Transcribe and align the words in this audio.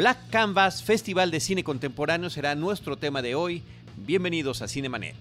Black 0.00 0.30
Canvas 0.30 0.82
Festival 0.82 1.30
de 1.30 1.40
Cine 1.40 1.62
Contemporáneo 1.62 2.30
será 2.30 2.54
nuestro 2.54 2.96
tema 2.96 3.20
de 3.20 3.34
hoy. 3.34 3.62
Bienvenidos 3.98 4.62
a 4.62 4.66
Cinemanet. 4.66 5.14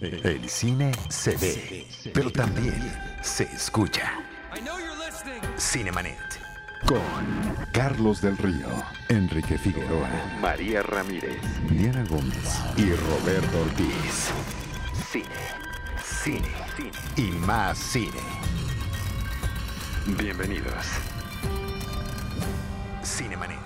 El 0.00 0.48
cine 0.48 0.90
se 1.10 1.36
ve, 1.36 1.86
pero 2.14 2.32
también 2.32 2.80
se 3.20 3.42
escucha. 3.42 4.10
Cinemanet. 5.58 6.16
Con 6.86 7.02
Carlos 7.74 8.22
del 8.22 8.38
Río, 8.38 8.68
Enrique 9.10 9.58
Figueroa, 9.58 10.08
María 10.40 10.80
Ramírez, 10.82 11.36
Diana 11.68 12.06
Gómez 12.08 12.58
y 12.78 12.90
Roberto 12.90 13.60
Ortiz. 13.60 14.30
Cine, 15.12 15.26
cine, 16.02 16.48
cine 16.74 16.90
y 17.18 17.32
más 17.32 17.76
cine. 17.76 18.22
Bienvenidos. 20.06 20.86
Cinemanet. 23.06 23.60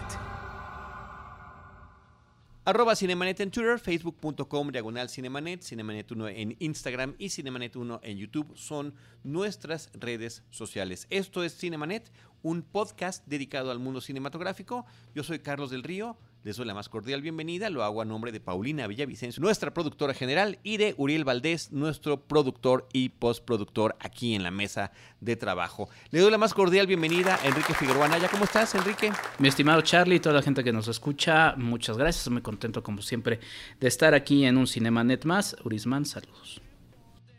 Arroba 2.67 2.95
Cinemanet 2.95 3.41
en 3.41 3.51
Twitter, 3.51 3.79
facebook.com 3.79 4.71
diagonal 4.71 5.09
Cinemanet, 5.09 5.63
Cinemanet1 5.63 6.33
en 6.37 6.57
Instagram 6.59 7.15
y 7.19 7.29
Cinemanet1 7.29 8.01
en 8.03 8.19
YouTube 8.19 8.53
son 8.55 8.95
nuestras 9.25 9.91
redes 9.95 10.43
sociales. 10.51 11.07
Esto 11.09 11.43
es 11.43 11.57
Cinemanet, 11.57 12.13
un 12.43 12.63
podcast 12.63 13.27
dedicado 13.27 13.71
al 13.71 13.79
mundo 13.79 14.01
cinematográfico. 14.01 14.87
Yo 15.15 15.23
soy 15.23 15.41
Carlos 15.41 15.71
del 15.71 15.83
Río, 15.83 16.17
les 16.43 16.57
doy 16.57 16.67
la 16.67 16.75
más 16.75 16.89
cordial 16.89 17.21
bienvenida, 17.21 17.69
lo 17.69 17.85
hago 17.85 18.01
a 18.01 18.05
nombre 18.07 18.33
de 18.33 18.41
Paulina 18.41 18.87
Villavicencio, 18.87 19.43
nuestra 19.43 19.75
productora 19.75 20.15
general, 20.15 20.59
y 20.63 20.79
de 20.79 20.95
Uriel 20.97 21.25
Valdés, 21.25 21.71
nuestro 21.71 22.23
productor 22.27 22.89
y 22.93 23.11
postproductor 23.11 23.97
aquí 24.01 24.35
en 24.35 24.43
la 24.43 24.51
mesa 24.51 24.93
de 25.21 25.37
trabajo. 25.37 25.91
Le 26.11 26.21
doy 26.21 26.31
la 26.31 26.39
más 26.39 26.55
cordial 26.55 26.87
bienvenida 26.87 27.39
a 27.43 27.47
Enrique 27.47 27.75
Figueroa. 27.75 28.09
¿Cómo 28.31 28.45
estás, 28.45 28.75
Enrique? 28.75 29.13
Mi 29.39 29.49
estimado 29.49 29.83
Charlie, 29.83 30.21
toda 30.21 30.37
la 30.37 30.43
gente 30.43 30.65
que 30.65 30.73
nos 30.73 30.89
escucha, 30.89 31.55
muchas 31.57 31.99
gracias. 31.99 32.29
Muy 32.31 32.43
contento, 32.43 32.83
como 32.83 33.03
siempre, 33.03 33.41
de 33.79 33.89
estar 33.89 34.15
aquí 34.15 34.45
en 34.45 34.57
un 34.57 34.67
Cinemanet 34.67 35.25
más. 35.25 35.57
Urisman, 35.65 36.07
saludos. 36.07 36.61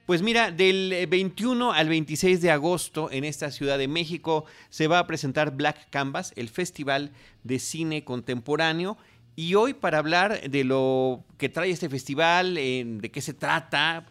Pues 0.06 0.24
mira, 0.24 0.52
del 0.52 1.08
21 1.08 1.74
al 1.74 1.88
26 1.88 2.42
de 2.42 2.50
agosto 2.52 3.10
en 3.12 3.24
esta 3.24 3.52
Ciudad 3.52 3.78
de 3.78 3.88
México 3.88 4.46
se 4.70 4.88
va 4.88 5.00
a 5.00 5.08
presentar 5.08 5.56
Black 5.56 5.90
Canvas, 5.92 6.34
el 6.36 6.50
festival 6.50 7.12
de 7.44 7.60
cine 7.60 8.04
contemporáneo. 8.04 8.98
Y 9.36 9.54
hoy 9.56 9.74
para 9.74 10.00
hablar 10.00 10.50
de 10.50 10.64
lo 10.64 11.24
que 11.38 11.50
trae 11.50 11.70
este 11.70 11.88
festival, 11.88 12.56
de 12.56 13.12
qué 13.14 13.22
se 13.22 13.34
trata, 13.34 14.08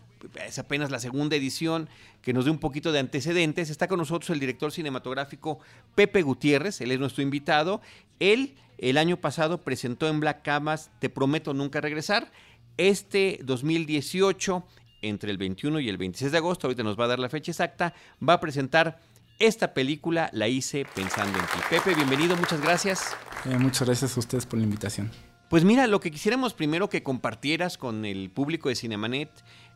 es 0.46 0.58
apenas 0.58 0.90
la 0.90 1.00
segunda 1.00 1.36
edición, 1.36 1.88
que 2.22 2.32
nos 2.32 2.44
dé 2.44 2.52
un 2.52 2.58
poquito 2.58 2.92
de 2.92 3.00
antecedentes, 3.00 3.68
está 3.68 3.88
con 3.88 3.98
nosotros 3.98 4.30
el 4.30 4.40
director 4.40 4.70
cinematográfico 4.70 5.58
Pepe 5.94 6.22
Gutiérrez, 6.22 6.80
él 6.80 6.92
es 6.92 7.00
nuestro 7.00 7.22
invitado. 7.22 7.80
Él 8.20 8.54
el 8.78 8.96
año 8.96 9.18
pasado 9.18 9.58
presentó 9.58 10.08
en 10.08 10.20
Black 10.20 10.42
Canvas 10.42 10.90
Te 11.00 11.10
prometo 11.10 11.52
nunca 11.52 11.80
regresar. 11.80 12.30
Este 12.76 13.40
2018 13.42 14.64
entre 15.02 15.30
el 15.30 15.38
21 15.38 15.80
y 15.80 15.88
el 15.88 15.96
26 15.96 16.32
de 16.32 16.38
agosto, 16.38 16.66
ahorita 16.66 16.82
nos 16.82 16.98
va 16.98 17.04
a 17.04 17.08
dar 17.08 17.18
la 17.18 17.28
fecha 17.28 17.50
exacta, 17.50 17.94
va 18.26 18.34
a 18.34 18.40
presentar 18.40 19.00
esta 19.38 19.72
película, 19.72 20.28
La 20.32 20.48
hice 20.48 20.86
pensando 20.94 21.38
en 21.38 21.44
ti. 21.46 21.58
Pepe, 21.70 21.94
bienvenido, 21.94 22.36
muchas 22.36 22.60
gracias. 22.60 23.16
Eh, 23.46 23.56
muchas 23.56 23.88
gracias 23.88 24.16
a 24.16 24.20
ustedes 24.20 24.44
por 24.44 24.58
la 24.58 24.64
invitación. 24.64 25.10
Pues 25.48 25.64
mira, 25.64 25.86
lo 25.86 25.98
que 25.98 26.10
quisiéramos 26.10 26.54
primero 26.54 26.88
que 26.88 27.02
compartieras 27.02 27.78
con 27.78 28.04
el 28.04 28.30
público 28.30 28.68
de 28.68 28.76
Cinemanet 28.76 29.30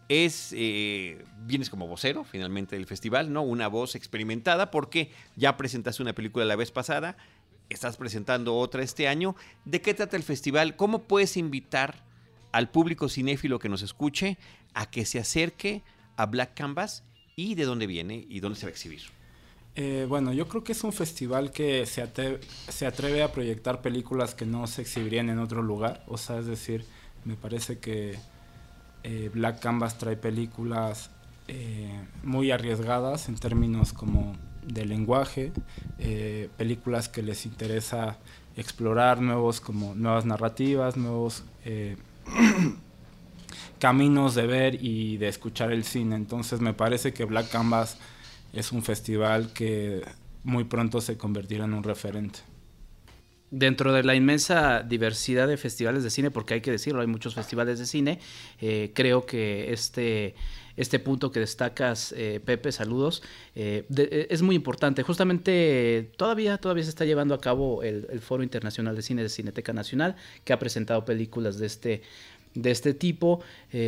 es, 0.08 0.52
eh, 0.54 1.24
vienes 1.46 1.70
como 1.70 1.88
vocero 1.88 2.24
finalmente 2.24 2.76
del 2.76 2.86
festival, 2.86 3.32
¿no? 3.32 3.42
Una 3.42 3.68
voz 3.68 3.94
experimentada 3.94 4.70
porque 4.70 5.10
ya 5.34 5.56
presentaste 5.56 6.02
una 6.02 6.12
película 6.12 6.44
la 6.44 6.56
vez 6.56 6.70
pasada, 6.70 7.16
estás 7.70 7.96
presentando 7.96 8.54
otra 8.56 8.82
este 8.82 9.08
año. 9.08 9.34
¿De 9.64 9.80
qué 9.80 9.94
trata 9.94 10.16
el 10.16 10.22
festival? 10.22 10.76
¿Cómo 10.76 11.04
puedes 11.04 11.36
invitar 11.36 12.04
al 12.54 12.70
público 12.70 13.08
cinéfilo 13.08 13.58
que 13.58 13.68
nos 13.68 13.82
escuche 13.82 14.38
a 14.74 14.88
que 14.88 15.04
se 15.06 15.18
acerque 15.18 15.82
a 16.16 16.26
Black 16.26 16.54
Canvas 16.54 17.02
y 17.34 17.56
de 17.56 17.64
dónde 17.64 17.88
viene 17.88 18.26
y 18.28 18.38
dónde 18.38 18.56
se 18.56 18.66
va 18.66 18.68
a 18.68 18.70
exhibir. 18.70 19.00
Eh, 19.74 20.06
bueno, 20.08 20.32
yo 20.32 20.46
creo 20.46 20.62
que 20.62 20.70
es 20.70 20.84
un 20.84 20.92
festival 20.92 21.50
que 21.50 21.84
se, 21.84 22.08
se, 22.68 22.86
atreve 22.86 23.24
a 23.24 23.32
proyectar 23.32 23.82
películas 23.82 24.36
que 24.36 24.46
no 24.46 24.68
se 24.68 24.82
exhibirían 24.82 25.30
en 25.30 25.40
otro 25.40 25.64
lugar. 25.64 26.04
O 26.06 26.16
sea, 26.16 26.38
es 26.38 26.46
decir, 26.46 26.84
me 27.24 27.34
parece 27.34 27.80
que 27.80 28.16
eh, 29.02 29.30
Black 29.34 29.58
Canvas 29.58 29.98
trae 29.98 30.16
películas 30.16 31.10
eh, 31.48 31.90
muy 32.22 32.52
arriesgadas 32.52 33.28
en 33.28 33.34
términos 33.34 33.92
como 33.92 34.36
de 34.64 34.84
lenguaje, 34.84 35.52
películas 36.56 37.08
que 37.08 37.20
les 37.20 37.44
interesa 37.46 38.18
explorar 38.56 39.20
nuevos 39.20 39.60
como 39.60 39.94
nuevas 39.96 40.24
narrativas, 40.24 40.96
nuevos 40.96 41.42
caminos 43.78 44.34
de 44.34 44.46
ver 44.46 44.82
y 44.82 45.16
de 45.18 45.28
escuchar 45.28 45.72
el 45.72 45.84
cine. 45.84 46.16
Entonces 46.16 46.60
me 46.60 46.72
parece 46.72 47.12
que 47.12 47.24
Black 47.24 47.50
Canvas 47.50 47.98
es 48.52 48.72
un 48.72 48.82
festival 48.82 49.52
que 49.52 50.02
muy 50.42 50.64
pronto 50.64 51.00
se 51.00 51.16
convertirá 51.16 51.64
en 51.64 51.74
un 51.74 51.82
referente. 51.82 52.40
Dentro 53.50 53.92
de 53.92 54.02
la 54.02 54.14
inmensa 54.14 54.82
diversidad 54.82 55.46
de 55.46 55.56
festivales 55.56 56.02
de 56.02 56.10
cine, 56.10 56.30
porque 56.30 56.54
hay 56.54 56.60
que 56.60 56.70
decirlo, 56.72 57.02
hay 57.02 57.06
muchos 57.06 57.34
festivales 57.34 57.78
de 57.78 57.86
cine, 57.86 58.18
eh, 58.60 58.90
creo 58.94 59.26
que 59.26 59.72
este, 59.72 60.34
este 60.76 60.98
punto 60.98 61.30
que 61.30 61.40
destacas, 61.40 62.12
eh, 62.16 62.40
Pepe, 62.44 62.72
saludos, 62.72 63.22
eh, 63.54 63.86
es 64.28 64.42
muy 64.42 64.56
importante. 64.56 65.02
Justamente 65.02 66.10
todavía, 66.16 66.58
todavía 66.58 66.82
se 66.82 66.90
está 66.90 67.04
llevando 67.04 67.34
a 67.34 67.40
cabo 67.40 67.82
el, 67.84 68.08
el 68.10 68.20
Foro 68.20 68.42
Internacional 68.42 68.96
de 68.96 69.02
Cine 69.02 69.22
de 69.22 69.28
Cineteca 69.28 69.72
Nacional, 69.72 70.16
que 70.42 70.52
ha 70.52 70.58
presentado 70.58 71.04
películas 71.04 71.58
de 71.58 71.66
este 71.66 72.02
de 72.54 72.70
este 72.70 72.94
tipo. 72.94 73.42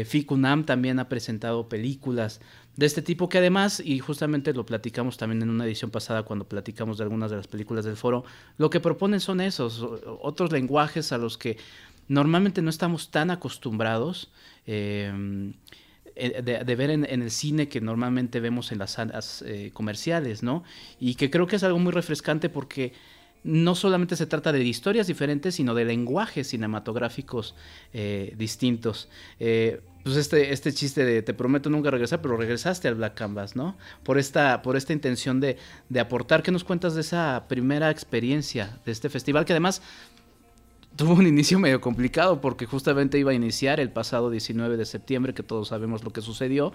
Ficunam 0.06 0.66
también 0.66 0.98
ha 0.98 1.08
presentado 1.08 1.68
películas 1.68 2.40
de 2.76 2.86
este 2.86 3.02
tipo 3.02 3.28
que 3.28 3.38
además, 3.38 3.80
y 3.84 3.98
justamente 4.00 4.52
lo 4.52 4.66
platicamos 4.66 5.16
también 5.16 5.42
en 5.42 5.50
una 5.50 5.64
edición 5.64 5.90
pasada 5.90 6.24
cuando 6.24 6.46
platicamos 6.46 6.98
de 6.98 7.04
algunas 7.04 7.30
de 7.30 7.38
las 7.38 7.48
películas 7.48 7.84
del 7.84 7.96
foro, 7.96 8.24
lo 8.58 8.68
que 8.68 8.80
proponen 8.80 9.20
son 9.20 9.40
esos, 9.40 9.82
otros 10.20 10.52
lenguajes 10.52 11.10
a 11.12 11.18
los 11.18 11.38
que 11.38 11.56
normalmente 12.08 12.60
no 12.62 12.70
estamos 12.70 13.10
tan 13.10 13.30
acostumbrados. 13.30 14.30
Em, 14.66 15.54
eh, 16.18 16.42
de, 16.42 16.76
ver 16.76 16.90
en, 16.90 17.04
el 17.04 17.30
cine 17.30 17.68
que 17.68 17.82
normalmente 17.82 18.40
vemos 18.40 18.72
en 18.72 18.78
las 18.78 18.92
salas 18.92 19.44
eh, 19.46 19.70
comerciales, 19.74 20.42
¿no? 20.42 20.64
Y 20.98 21.14
que 21.14 21.30
creo 21.30 21.46
que 21.46 21.56
es 21.56 21.62
algo 21.62 21.78
muy 21.78 21.92
refrescante 21.92 22.48
porque 22.48 22.94
no 23.44 23.74
solamente 23.74 24.16
se 24.16 24.26
trata 24.26 24.50
de 24.50 24.64
historias 24.64 25.06
diferentes, 25.08 25.56
sino 25.56 25.74
de 25.74 25.84
lenguajes 25.84 26.48
cinematográficos 26.48 27.54
eh, 27.92 28.34
distintos. 28.38 29.10
Pues 30.06 30.18
este, 30.18 30.52
este 30.52 30.72
chiste 30.72 31.04
de 31.04 31.20
te 31.20 31.34
prometo 31.34 31.68
nunca 31.68 31.90
regresar, 31.90 32.22
pero 32.22 32.36
regresaste 32.36 32.86
al 32.86 32.94
Black 32.94 33.14
Canvas, 33.14 33.56
¿no? 33.56 33.76
Por 34.04 34.20
esta, 34.20 34.62
por 34.62 34.76
esta 34.76 34.92
intención 34.92 35.40
de, 35.40 35.56
de 35.88 35.98
aportar. 35.98 36.44
¿Qué 36.44 36.52
nos 36.52 36.62
cuentas 36.62 36.94
de 36.94 37.00
esa 37.00 37.46
primera 37.48 37.90
experiencia 37.90 38.78
de 38.84 38.92
este 38.92 39.08
festival? 39.08 39.44
Que 39.44 39.52
además 39.52 39.82
tuvo 40.94 41.14
un 41.14 41.26
inicio 41.26 41.58
medio 41.58 41.80
complicado 41.80 42.40
porque 42.40 42.66
justamente 42.66 43.18
iba 43.18 43.32
a 43.32 43.34
iniciar 43.34 43.80
el 43.80 43.90
pasado 43.90 44.30
19 44.30 44.76
de 44.76 44.86
septiembre, 44.86 45.34
que 45.34 45.42
todos 45.42 45.66
sabemos 45.66 46.04
lo 46.04 46.12
que 46.12 46.22
sucedió, 46.22 46.72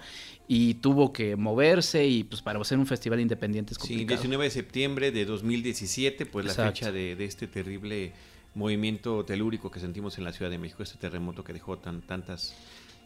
y 0.49 0.73
tuvo 0.73 1.13
que 1.13 1.37
moverse 1.37 2.05
y 2.05 2.25
pues 2.25 2.41
para 2.41 2.59
hacer 2.59 2.79
un 2.79 2.85
festival 2.85 3.21
independiente 3.21 3.71
es 3.71 3.77
complicado. 3.77 4.17
Sí, 4.17 4.27
19 4.27 4.43
de 4.43 4.51
septiembre 4.51 5.11
de 5.13 5.23
2017, 5.23 6.25
pues 6.25 6.45
la 6.47 6.53
fecha 6.53 6.91
de, 6.91 7.15
este 7.23 7.47
terrible 7.47 8.11
movimiento 8.55 9.23
telúrico 9.23 9.71
que 9.71 9.79
sentimos 9.79 10.17
en 10.17 10.25
la 10.25 10.33
Ciudad 10.33 10.51
de 10.51 10.57
México, 10.57 10.83
este 10.83 10.97
terremoto 10.97 11.45
que 11.45 11.53
dejó 11.53 11.77
tan, 11.77 12.01
tantas, 12.01 12.53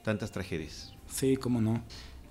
tantas 0.05 0.31
tragedias. 0.31 0.93
Sí, 1.09 1.35
cómo 1.35 1.59
no. 1.59 1.81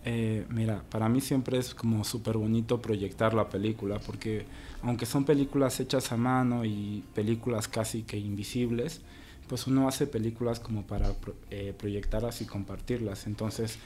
Eh, 0.07 0.47
mira, 0.49 0.85
para 0.91 1.09
mí 1.09 1.21
siempre 1.21 1.59
es 1.59 1.75
como 1.75 2.05
súper 2.05 2.37
bonito 2.37 2.81
proyectar 2.81 3.35
la 3.35 3.49
película, 3.49 3.99
porque 3.99 4.47
aunque 4.83 5.07
son 5.07 5.25
películas 5.25 5.81
hechas 5.81 6.13
a 6.13 6.17
mano 6.17 6.65
y 6.65 7.03
películas 7.15 7.69
casi 7.69 8.03
que 8.03 8.17
invisibles, 8.17 9.01
pues 9.49 9.67
uno 9.67 9.89
hace 9.89 10.07
películas 10.07 10.61
como 10.61 10.87
para 10.87 11.15
eh, 11.51 11.75
proyectarlas 11.77 12.41
y 12.43 12.47
compartirlas. 12.47 13.27
Entonces, 13.27 13.79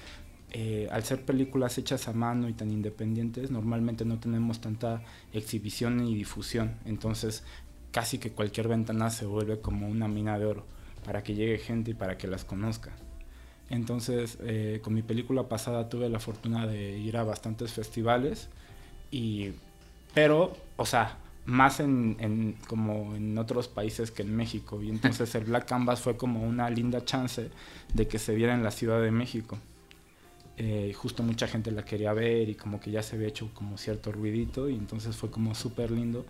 eh, 0.50 0.88
al 0.90 1.04
ser 1.04 1.24
películas 1.24 1.78
hechas 1.78 2.08
a 2.08 2.12
mano 2.12 2.48
y 2.48 2.52
tan 2.52 2.70
independientes, 2.70 3.50
normalmente 3.50 4.04
no 4.04 4.18
tenemos 4.18 4.60
tanta 4.60 5.02
exhibición 5.32 5.96
ni 5.96 6.14
difusión. 6.14 6.74
Entonces, 6.84 7.42
casi 7.90 8.18
que 8.18 8.32
cualquier 8.32 8.68
ventana 8.68 9.10
se 9.10 9.24
vuelve 9.24 9.60
como 9.60 9.88
una 9.88 10.08
mina 10.08 10.38
de 10.38 10.46
oro 10.46 10.66
para 11.04 11.22
que 11.22 11.34
llegue 11.34 11.58
gente 11.58 11.92
y 11.92 11.94
para 11.94 12.18
que 12.18 12.26
las 12.26 12.44
conozca. 12.44 12.92
Entonces, 13.70 14.38
eh, 14.42 14.80
con 14.82 14.94
mi 14.94 15.02
película 15.02 15.48
pasada 15.48 15.88
tuve 15.88 16.08
la 16.08 16.20
fortuna 16.20 16.66
de 16.66 16.98
ir 16.98 17.16
a 17.16 17.24
bastantes 17.24 17.72
festivales, 17.72 18.48
y, 19.10 19.50
pero, 20.14 20.56
o 20.76 20.86
sea, 20.86 21.18
más 21.48 21.80
en, 21.80 22.56
como 22.66 23.16
en 23.16 23.38
otros 23.38 23.68
países 23.68 24.10
que 24.10 24.22
en 24.22 24.36
México. 24.36 24.82
Y 24.82 24.90
entonces 24.90 25.34
el 25.34 25.44
Black 25.44 25.66
Canvas 25.66 26.00
fue 26.00 26.16
como 26.16 26.42
una 26.42 26.68
linda 26.68 27.04
chance 27.04 27.50
de 27.94 28.06
que 28.06 28.18
se 28.18 28.34
viera 28.34 28.54
en 28.54 28.62
la 28.62 28.70
Ciudad 28.70 29.00
de 29.00 29.10
México. 29.10 29.58
Eh, 30.58 30.92
justo 30.94 31.22
mucha 31.22 31.46
gente 31.46 31.70
la 31.70 31.84
quería 31.84 32.12
ver 32.12 32.48
y 32.48 32.54
como 32.54 32.80
que 32.80 32.90
ya 32.90 33.02
se 33.02 33.16
había 33.16 33.28
hecho 33.28 33.48
como 33.54 33.78
cierto 33.78 34.12
ruidito 34.12 34.68
y 34.68 34.74
entonces 34.74 35.16
fue 35.16 35.30
como 35.30 35.54
súper 35.54 35.90
lindo 35.90 36.26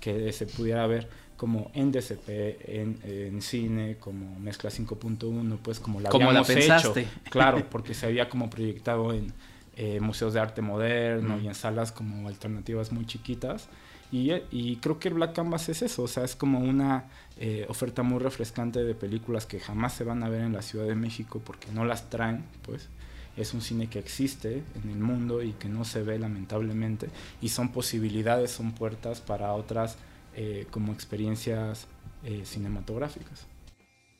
que 0.00 0.32
se 0.32 0.46
pudiera 0.46 0.86
ver 0.86 1.08
como 1.40 1.70
en 1.72 1.90
DCP, 1.90 2.28
en, 2.68 3.40
cine, 3.40 3.96
como 3.98 4.38
Mezcla 4.38 4.68
5.1, 4.68 5.58
pues 5.62 5.80
como 5.80 5.98
la 5.98 6.10
como 6.10 6.30
la 6.32 6.44
pensaste. 6.44 7.00
Hecho. 7.00 7.10
Claro, 7.30 7.64
porque 7.70 7.94
se 7.94 8.04
había 8.04 8.28
como 8.28 8.50
proyectado 8.50 9.14
en 9.14 9.32
eh, 9.74 10.00
museos 10.00 10.34
de 10.34 10.40
arte 10.40 10.60
moderno 10.60 11.40
y 11.40 11.46
en 11.48 11.54
salas 11.54 11.92
como 11.92 12.28
alternativas 12.28 12.92
muy 12.92 13.06
chiquitas. 13.06 13.70
Y, 14.12 14.32
y, 14.50 14.76
creo 14.82 14.98
que 14.98 15.08
el 15.08 15.14
Black 15.14 15.32
Canvas 15.32 15.70
es 15.70 15.80
eso, 15.80 16.02
o 16.02 16.08
sea, 16.08 16.24
es 16.24 16.36
como 16.36 16.58
una 16.58 17.04
eh, 17.38 17.64
oferta 17.70 18.02
muy 18.02 18.18
refrescante 18.18 18.84
de 18.84 18.94
películas 18.94 19.46
que 19.46 19.60
jamás 19.60 19.94
se 19.94 20.04
van 20.04 20.22
a 20.22 20.28
ver 20.28 20.42
en 20.42 20.52
la 20.52 20.60
Ciudad 20.60 20.84
de 20.84 20.94
México 20.94 21.40
porque 21.42 21.68
no 21.72 21.86
las 21.86 22.10
traen, 22.10 22.44
pues 22.66 22.90
es 23.38 23.54
un 23.54 23.62
cine 23.62 23.86
que 23.86 23.98
existe 23.98 24.62
en 24.74 24.90
el 24.90 24.98
mundo 24.98 25.42
y 25.42 25.52
que 25.52 25.70
no 25.70 25.86
se 25.86 26.02
ve 26.02 26.18
lamentablemente 26.18 27.08
y 27.40 27.48
son 27.48 27.70
posibilidades, 27.70 28.50
son 28.50 28.72
puertas 28.72 29.22
para 29.22 29.54
otras 29.54 29.96
eh, 30.34 30.66
como 30.70 30.92
experiencias 30.92 31.86
eh, 32.24 32.42
cinematográficas. 32.44 33.46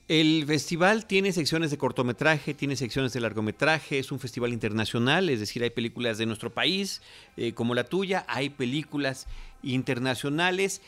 El 0.08 0.44
festival 0.44 1.06
tiene 1.06 1.30
secciones 1.30 1.70
de 1.70 1.78
cortometraje, 1.78 2.52
tiene 2.52 2.74
secciones 2.74 3.12
de 3.12 3.20
largometraje, 3.20 4.00
es 4.00 4.10
un 4.10 4.18
festival 4.18 4.52
internacional, 4.52 5.28
es 5.28 5.38
decir, 5.38 5.62
hay 5.62 5.70
películas 5.70 6.18
de 6.18 6.26
nuestro 6.26 6.50
país 6.50 7.00
eh, 7.36 7.52
como 7.52 7.76
la 7.76 7.84
tuya, 7.84 8.24
hay 8.26 8.50
películas 8.50 9.28
internacionales. 9.62 10.82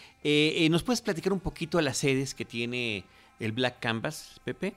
¿Nos 0.71 0.83
puedes 0.83 1.03
platicar 1.03 1.33
un 1.33 1.39
poquito 1.39 1.79
de 1.79 1.85
las 1.85 1.99
sedes 1.99 2.35
que 2.35 2.45
tiene 2.45 3.05
el 3.39 3.53
Black 3.53 3.79
Canvas, 3.79 4.41
Pepe? 4.45 4.75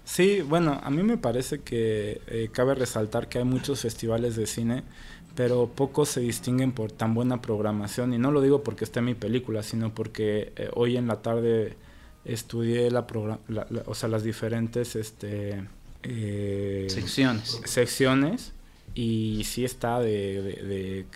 Sí, 0.04 0.42
bueno, 0.42 0.80
a 0.82 0.90
mí 0.90 1.02
me 1.02 1.16
parece 1.16 1.60
que 1.60 2.20
eh, 2.26 2.48
cabe 2.52 2.74
resaltar 2.74 3.28
que 3.28 3.38
hay 3.38 3.44
muchos 3.44 3.80
festivales 3.80 4.36
de 4.36 4.46
cine, 4.46 4.84
pero 5.34 5.68
pocos 5.68 6.10
se 6.10 6.20
distinguen 6.20 6.72
por 6.72 6.92
tan 6.92 7.14
buena 7.14 7.40
programación. 7.42 8.12
Y 8.14 8.18
no 8.18 8.30
lo 8.30 8.40
digo 8.40 8.62
porque 8.62 8.84
esté 8.84 9.00
en 9.00 9.06
mi 9.06 9.14
película, 9.14 9.62
sino 9.62 9.94
porque 9.94 10.52
eh, 10.56 10.68
hoy 10.74 10.96
en 10.96 11.06
la 11.06 11.22
tarde 11.22 11.76
estudié 12.24 12.90
la, 12.90 13.06
o 13.86 13.94
sea, 13.94 14.08
las 14.08 14.24
diferentes 14.24 14.96
este, 14.96 15.64
secciones. 16.88 17.60
secciones 17.64 18.53
y 18.94 19.42
sí 19.44 19.64
está 19.64 20.00
de, 20.00 21.06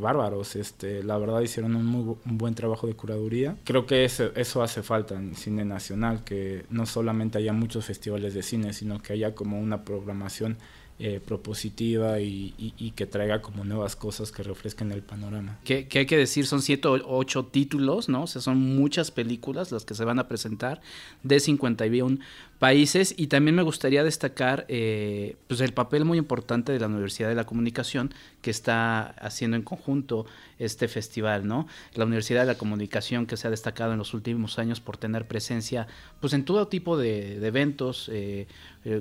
bárbaros. 0.00 0.56
Este, 0.56 1.02
la 1.02 1.18
verdad 1.18 1.40
hicieron 1.40 1.76
un 1.76 1.84
muy 1.84 2.16
buen 2.24 2.54
trabajo 2.54 2.86
de 2.86 2.94
curaduría. 2.94 3.56
Creo 3.64 3.86
que 3.86 4.04
eso, 4.04 4.30
eso 4.34 4.62
hace 4.62 4.82
falta 4.82 5.14
en 5.14 5.34
cine 5.34 5.64
nacional, 5.64 6.24
que 6.24 6.64
no 6.70 6.86
solamente 6.86 7.38
haya 7.38 7.52
muchos 7.52 7.84
festivales 7.84 8.34
de 8.34 8.42
cine, 8.42 8.72
sino 8.72 9.00
que 9.00 9.12
haya 9.12 9.34
como 9.34 9.60
una 9.60 9.84
programación 9.84 10.56
eh, 10.98 11.20
propositiva 11.22 12.20
y, 12.20 12.92
que 12.96 13.04
traiga 13.04 13.42
como 13.42 13.64
nuevas 13.64 13.96
cosas 13.96 14.32
que 14.32 14.42
refresquen 14.42 14.92
el 14.92 15.02
panorama. 15.02 15.58
Que, 15.62 15.86
hay 15.92 16.06
que 16.06 16.16
decir, 16.16 16.46
son 16.46 16.62
siete 16.62 16.88
o 16.88 16.98
ocho 17.04 17.44
títulos, 17.44 18.08
¿no? 18.08 18.22
O 18.22 18.26
sea, 18.26 18.40
son 18.40 18.58
muchas 18.58 19.10
películas 19.10 19.70
las 19.72 19.84
que 19.84 19.92
se 19.92 20.06
van 20.06 20.18
a 20.18 20.26
presentar 20.26 20.80
de 21.22 21.38
51 21.38 22.18
países 22.58 23.14
y 23.16 23.26
también 23.26 23.54
me 23.54 23.62
gustaría 23.62 24.02
destacar 24.02 24.64
eh, 24.68 25.36
pues 25.46 25.60
el 25.60 25.74
papel 25.74 26.04
muy 26.04 26.16
importante 26.16 26.72
de 26.72 26.80
la 26.80 26.86
Universidad 26.86 27.28
de 27.28 27.34
la 27.34 27.44
Comunicación 27.44 28.14
que 28.40 28.50
está 28.50 29.02
haciendo 29.20 29.56
en 29.56 29.62
conjunto 29.62 30.26
este 30.58 30.88
festival, 30.88 31.46
¿no? 31.46 31.66
La 31.94 32.06
Universidad 32.06 32.40
de 32.40 32.46
la 32.46 32.58
Comunicación 32.58 33.26
que 33.26 33.36
se 33.36 33.46
ha 33.46 33.50
destacado 33.50 33.92
en 33.92 33.98
los 33.98 34.14
últimos 34.14 34.58
años 34.58 34.80
por 34.80 34.96
tener 34.96 35.26
presencia 35.28 35.86
pues 36.20 36.32
en 36.32 36.44
todo 36.44 36.68
tipo 36.68 36.96
de, 36.96 37.46
eventos 37.46 38.10
eh, 38.12 38.46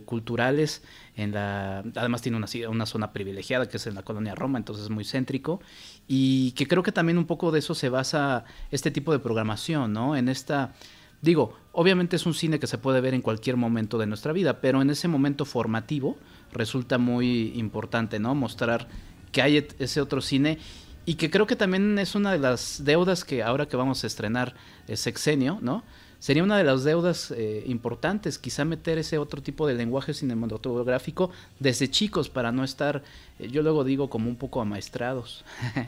culturales 0.05 0.83
en 1.15 1.31
la, 1.31 1.79
además 1.95 2.21
tiene 2.21 2.37
una, 2.37 2.47
una 2.69 2.85
zona 2.85 3.13
privilegiada 3.13 3.69
que 3.69 3.77
es 3.77 3.87
en 3.87 3.95
la 3.95 4.03
colonia 4.03 4.35
Roma, 4.35 4.57
entonces 4.57 4.85
es 4.85 4.89
muy 4.89 5.05
céntrico 5.05 5.61
y 6.07 6.51
que 6.51 6.67
creo 6.67 6.83
que 6.83 6.91
también 6.91 7.17
un 7.17 7.25
poco 7.25 7.51
de 7.51 7.59
eso 7.59 7.73
se 7.73 7.89
basa 7.89 8.43
este 8.71 8.91
tipo 8.91 9.11
de 9.11 9.19
programación, 9.19 9.93
¿no? 9.93 10.15
En 10.15 10.27
esta, 10.27 10.73
digo, 11.25 11.53
obviamente 11.73 12.15
es 12.15 12.25
un 12.25 12.33
cine 12.33 12.59
que 12.59 12.67
se 12.67 12.77
puede 12.77 13.01
ver 13.01 13.13
en 13.13 13.21
cualquier 13.21 13.57
momento 13.57 13.97
de 13.97 14.05
nuestra 14.05 14.31
vida, 14.31 14.61
pero 14.61 14.81
en 14.81 14.89
ese 14.89 15.07
momento 15.07 15.43
formativo 15.43 16.17
resulta 16.53 16.97
muy 16.97 17.51
importante, 17.55 18.19
¿no? 18.19 18.35
Mostrar 18.35 18.87
que 19.31 19.41
hay 19.41 19.67
ese 19.79 19.99
otro 19.99 20.21
cine 20.21 20.59
y 21.05 21.15
que 21.15 21.29
creo 21.29 21.47
que 21.47 21.55
también 21.55 21.99
es 21.99 22.15
una 22.15 22.31
de 22.31 22.39
las 22.39 22.85
deudas 22.85 23.25
que 23.25 23.43
ahora 23.43 23.67
que 23.67 23.75
vamos 23.75 24.03
a 24.03 24.07
estrenar 24.07 24.55
el 24.87 24.97
sexenio, 24.97 25.59
¿no? 25.61 25.83
sería 26.25 26.43
una 26.43 26.57
de 26.57 26.63
las 26.63 26.83
deudas 26.83 27.29
eh, 27.29 27.63
importantes, 27.67 28.39
quizá 28.39 28.65
meter 28.65 28.97
ese 28.97 29.19
otro 29.19 29.43
tipo 29.43 29.67
de 29.67 29.75
lenguaje 29.75 30.11
cinematográfico 30.11 31.29
desde 31.59 31.87
chicos 31.87 32.29
para 32.29 32.51
no 32.51 32.63
estar, 32.63 33.03
eh, 33.37 33.47
yo 33.47 33.61
luego 33.61 33.83
digo, 33.83 34.09
como 34.09 34.27
un 34.29 34.35
poco 34.35 34.61
amaestrados. 34.61 35.45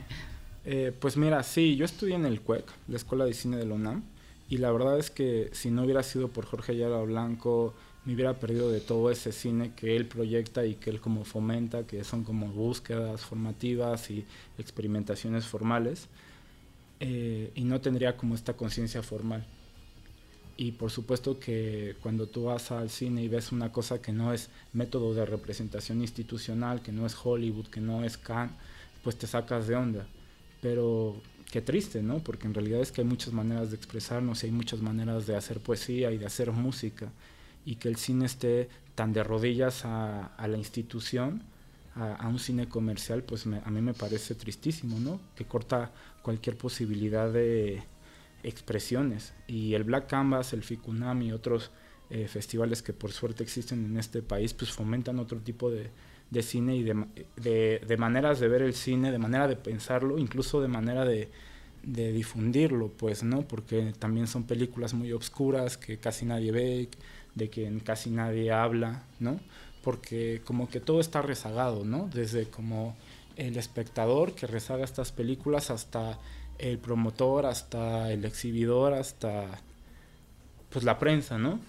Eh, 0.70 0.92
pues 0.98 1.16
mira, 1.16 1.42
sí, 1.44 1.76
yo 1.76 1.86
estudié 1.86 2.16
en 2.16 2.26
el 2.26 2.42
CUEC, 2.42 2.64
la 2.88 2.96
Escuela 2.96 3.24
de 3.24 3.32
Cine 3.32 3.56
de 3.56 3.64
la 3.64 3.72
UNAM, 3.72 4.02
y 4.48 4.58
la 4.58 4.72
verdad 4.72 4.98
es 4.98 5.10
que 5.10 5.50
si 5.52 5.70
no 5.70 5.84
hubiera 5.84 6.02
sido 6.02 6.28
por 6.28 6.46
Jorge 6.46 6.72
Ayala 6.72 7.02
Blanco, 7.02 7.74
me 8.04 8.14
hubiera 8.14 8.38
perdido 8.38 8.70
de 8.70 8.80
todo 8.80 9.10
ese 9.10 9.32
cine 9.32 9.74
que 9.74 9.94
él 9.94 10.06
proyecta 10.06 10.64
y 10.64 10.76
que 10.76 10.88
él 10.88 11.00
como 11.00 11.24
fomenta, 11.24 11.86
que 11.86 12.02
son 12.04 12.24
como 12.24 12.48
búsquedas 12.48 13.20
formativas 13.20 14.10
y 14.10 14.24
experimentaciones 14.56 15.44
formales, 15.46 16.08
y 17.00 17.64
no 17.64 17.80
tendría 17.80 18.16
como 18.16 18.34
esta 18.34 18.54
conciencia 18.54 19.02
formal. 19.02 19.46
Y 20.56 20.72
por 20.72 20.90
supuesto 20.90 21.38
que 21.38 21.94
cuando 22.02 22.26
tú 22.26 22.44
vas 22.44 22.72
al 22.72 22.90
cine 22.90 23.22
y 23.22 23.28
ves 23.28 23.52
una 23.52 23.70
cosa 23.70 24.02
que 24.02 24.12
no 24.12 24.32
es 24.32 24.48
método 24.72 25.14
de 25.14 25.24
representación 25.24 26.00
institucional, 26.00 26.82
que 26.82 26.90
no 26.90 27.06
es 27.06 27.14
Hollywood, 27.22 27.66
que 27.66 27.80
no 27.80 28.02
es 28.02 28.16
Cannes, 28.16 28.54
pues 29.04 29.16
te 29.16 29.26
sacas 29.26 29.68
de 29.68 29.76
onda. 29.76 30.06
Pero 30.60 31.20
qué 31.50 31.62
triste, 31.62 32.02
¿no? 32.02 32.18
Porque 32.18 32.46
en 32.46 32.54
realidad 32.54 32.80
es 32.80 32.92
que 32.92 33.00
hay 33.00 33.06
muchas 33.06 33.32
maneras 33.32 33.70
de 33.70 33.76
expresarnos 33.76 34.42
y 34.42 34.46
hay 34.46 34.52
muchas 34.52 34.80
maneras 34.80 35.26
de 35.26 35.36
hacer 35.36 35.60
poesía 35.60 36.10
y 36.10 36.18
de 36.18 36.26
hacer 36.26 36.52
música. 36.52 37.10
Y 37.64 37.76
que 37.76 37.88
el 37.88 37.96
cine 37.96 38.26
esté 38.26 38.68
tan 38.94 39.12
de 39.12 39.22
rodillas 39.22 39.84
a, 39.84 40.32
la 40.38 40.56
institución, 40.56 41.42
a, 41.94 42.26
un 42.28 42.38
cine 42.38 42.68
comercial, 42.68 43.22
pues 43.22 43.46
a 43.46 43.70
mí 43.70 43.80
me 43.80 43.94
parece 43.94 44.34
tristísimo, 44.34 44.98
¿no? 44.98 45.20
Que 45.36 45.44
corta 45.44 45.92
cualquier 46.22 46.56
posibilidad 46.56 47.32
de 47.32 47.82
expresiones. 48.42 49.34
Y 49.46 49.74
el 49.74 49.84
Black 49.84 50.08
Canvas, 50.08 50.52
el 50.52 50.62
Ficunam 50.62 51.22
y 51.22 51.32
otros 51.32 51.70
eh, 52.10 52.26
festivales 52.26 52.82
que 52.82 52.92
por 52.92 53.12
suerte 53.12 53.42
existen 53.42 53.84
en 53.84 53.98
este 53.98 54.22
país, 54.22 54.54
pues 54.54 54.72
fomentan 54.72 55.18
otro 55.18 55.38
tipo 55.38 55.70
de, 55.70 55.90
cine 56.42 56.76
y 56.76 56.82
de, 56.82 57.80
de, 57.86 57.96
maneras 57.96 58.40
de 58.40 58.48
ver 58.48 58.62
el 58.62 58.74
cine, 58.74 59.10
de 59.10 59.18
manera 59.18 59.48
de 59.48 59.56
pensarlo, 59.56 60.18
incluso 60.18 60.60
de 60.60 60.68
manera 60.68 61.04
de, 61.04 61.30
de 61.82 62.12
difundirlo, 62.12 62.88
pues, 62.88 63.22
¿no? 63.22 63.42
Porque 63.42 63.92
también 63.98 64.26
son 64.26 64.44
películas 64.44 64.94
muy 64.94 65.12
obscuras 65.12 65.76
que 65.76 65.98
casi 65.98 66.26
nadie 66.26 66.52
ve, 66.52 66.88
de 67.34 67.50
que 67.50 67.72
casi 67.84 68.10
nadie 68.10 68.52
habla, 68.52 69.04
¿no? 69.20 69.40
Porque 69.82 70.42
como 70.44 70.68
que 70.68 70.80
todo 70.80 71.00
está 71.00 71.22
rezagado, 71.22 71.84
¿no? 71.84 72.10
Desde 72.12 72.48
como 72.48 72.96
el 73.36 73.56
espectador 73.56 74.34
que 74.34 74.46
rezaga 74.46 74.84
estas 74.84 75.12
películas 75.12 75.70
hasta 75.70 76.18
el 76.58 76.78
promotor 76.78 77.46
hasta 77.46 78.12
el 78.12 78.24
exhibidor, 78.24 78.92
hasta 78.92 79.46
pues 80.70 80.84
la 80.84 80.98
prensa, 80.98 81.38
¿no? 81.38 81.60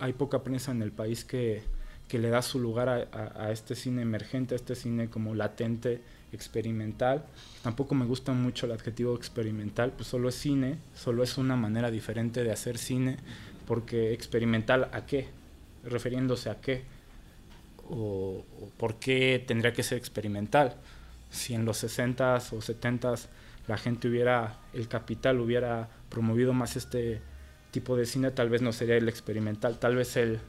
hay 0.00 0.12
poca 0.12 0.42
prensa 0.42 0.70
en 0.70 0.82
el 0.82 0.92
país 0.92 1.24
que, 1.24 1.62
le 2.16 2.30
da 2.30 2.40
su 2.40 2.58
lugar 2.58 2.88
a, 2.88 3.52
este 3.52 3.74
cine 3.74 4.00
emergente, 4.00 4.54
a 4.54 4.56
este 4.56 4.74
cine 4.74 5.10
como 5.10 5.34
latente, 5.34 6.00
experimental. 6.32 7.26
Tampoco 7.62 7.94
me 7.94 8.06
gusta 8.06 8.32
mucho 8.32 8.64
el 8.64 8.72
adjetivo 8.72 9.14
experimental, 9.14 9.92
pues 9.92 10.08
solo 10.08 10.30
es 10.30 10.34
cine, 10.34 10.78
solo 10.94 11.22
es 11.22 11.36
una 11.36 11.56
manera 11.56 11.90
diferente 11.90 12.44
de 12.44 12.52
hacer 12.52 12.78
cine, 12.78 13.18
porque 13.66 14.14
experimental 14.14 14.88
a 14.92 15.04
qué? 15.04 15.28
refiriéndose 15.84 16.50
a 16.50 16.60
qué 16.60 16.82
o, 17.88 18.44
por 18.76 18.96
qué 18.96 19.42
tendría 19.46 19.72
que 19.72 19.82
ser 19.82 19.98
experimental. 19.98 20.76
Si 21.30 21.54
en 21.54 21.64
los 21.64 21.82
60s 21.82 22.52
o 22.52 22.60
70s 22.60 23.26
la 23.66 23.76
gente 23.76 24.08
hubiera, 24.08 24.58
el 24.72 24.88
capital 24.88 25.40
hubiera 25.40 25.88
promovido 26.08 26.52
más 26.52 26.76
este 26.76 27.20
tipo 27.70 27.96
de 27.96 28.06
cine, 28.06 28.30
tal 28.30 28.48
vez 28.48 28.62
no 28.62 28.72
sería 28.72 28.96
el 28.96 29.08
experimental, 29.08 29.78
tal 29.78 29.96
vez 29.96 30.16
el 30.16 30.40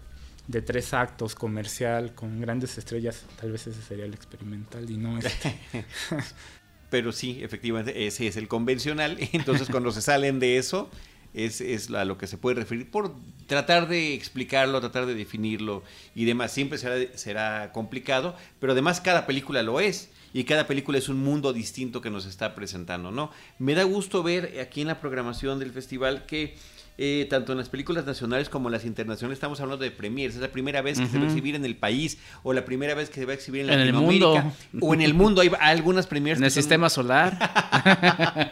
de 0.49 0.63
tres 0.63 0.95
actos 0.95 1.35
comercial 1.35 2.15
con 2.15 2.41
grandes 2.41 2.75
estrellas, 2.79 3.23
tal 3.39 3.51
vez 3.51 3.67
ese 3.67 3.83
sería 3.83 4.05
el 4.05 4.15
experimental 4.15 4.89
y 4.89 4.97
no 4.97 5.19
este. 5.19 5.55
Pero 6.89 7.11
sí, 7.11 7.37
efectivamente, 7.43 8.07
ese 8.07 8.25
es 8.25 8.35
el 8.35 8.47
convencional. 8.47 9.17
Entonces, 9.31 9.69
cuando 9.69 9.91
se 9.91 10.01
salen 10.01 10.39
de 10.39 10.57
eso, 10.57 10.89
es, 11.35 11.61
es, 11.61 11.91
a 11.91 12.03
lo 12.03 12.17
que 12.17 12.25
se 12.25 12.39
puede 12.39 12.55
referir 12.55 12.89
por 12.89 13.13
tratar 13.45 13.87
de 13.87 14.15
explicarlo, 14.15 14.79
tratar 14.79 15.05
de 15.05 15.13
definirlo 15.13 15.83
y 16.15 16.25
demás. 16.25 16.51
Siempre 16.51 16.79
será, 16.79 17.15
será 17.15 17.71
complicado, 17.71 18.35
pero 18.59 18.73
además 18.73 19.01
cada 19.01 19.27
película 19.27 19.61
lo 19.61 19.79
es 19.79 20.09
y 20.33 20.45
cada 20.45 20.65
película 20.65 20.97
es 20.97 21.09
un 21.09 21.17
mundo 21.17 21.53
distinto 21.53 22.01
que 22.01 22.09
nos 22.09 22.25
está 22.25 22.55
presentando, 22.55 23.11
¿no? 23.11 23.29
Me 23.59 23.75
da 23.75 23.83
gusto 23.83 24.23
ver 24.23 24.59
aquí 24.59 24.81
en 24.81 24.87
la 24.87 24.99
programación 24.99 25.59
del 25.59 25.71
festival 25.71 26.25
que 26.25 26.55
eh, 27.01 27.27
tanto 27.29 27.53
en 27.53 27.57
las 27.57 27.69
películas 27.69 28.05
nacionales 28.05 28.49
como 28.49 28.67
en 28.67 28.73
las 28.73 28.83
internacionales, 28.83 29.37
estamos 29.37 29.61
hablando 29.61 29.85
de 29.85 29.89
premiers. 29.89 30.35
Es 30.35 30.41
la 30.41 30.49
primera 30.49 30.81
vez 30.81 30.99
que 30.99 31.07
se 31.07 31.17
va 31.17 31.23
a 31.23 31.27
exhibir 31.27 31.55
en 31.55 31.63
el 31.63 31.77
país 31.77 32.17
o 32.43 32.51
la 32.51 32.65
primera 32.65 32.93
vez 32.93 33.09
que 33.09 33.21
se 33.21 33.25
va 33.25 33.31
a 33.31 33.35
exhibir 33.35 33.61
en, 33.61 33.67
Latinoamérica. 33.67 34.25
El 34.25 34.43
mundo. 34.73 34.85
O 34.85 34.93
en 34.93 34.99
el 34.99 35.13
mundo. 35.13 35.39
Hay 35.39 35.49
algunas 35.61 36.07
premiers. 36.07 36.39
En 36.39 36.43
el 36.43 36.51
sistema 36.51 36.89
solar. 36.89 37.39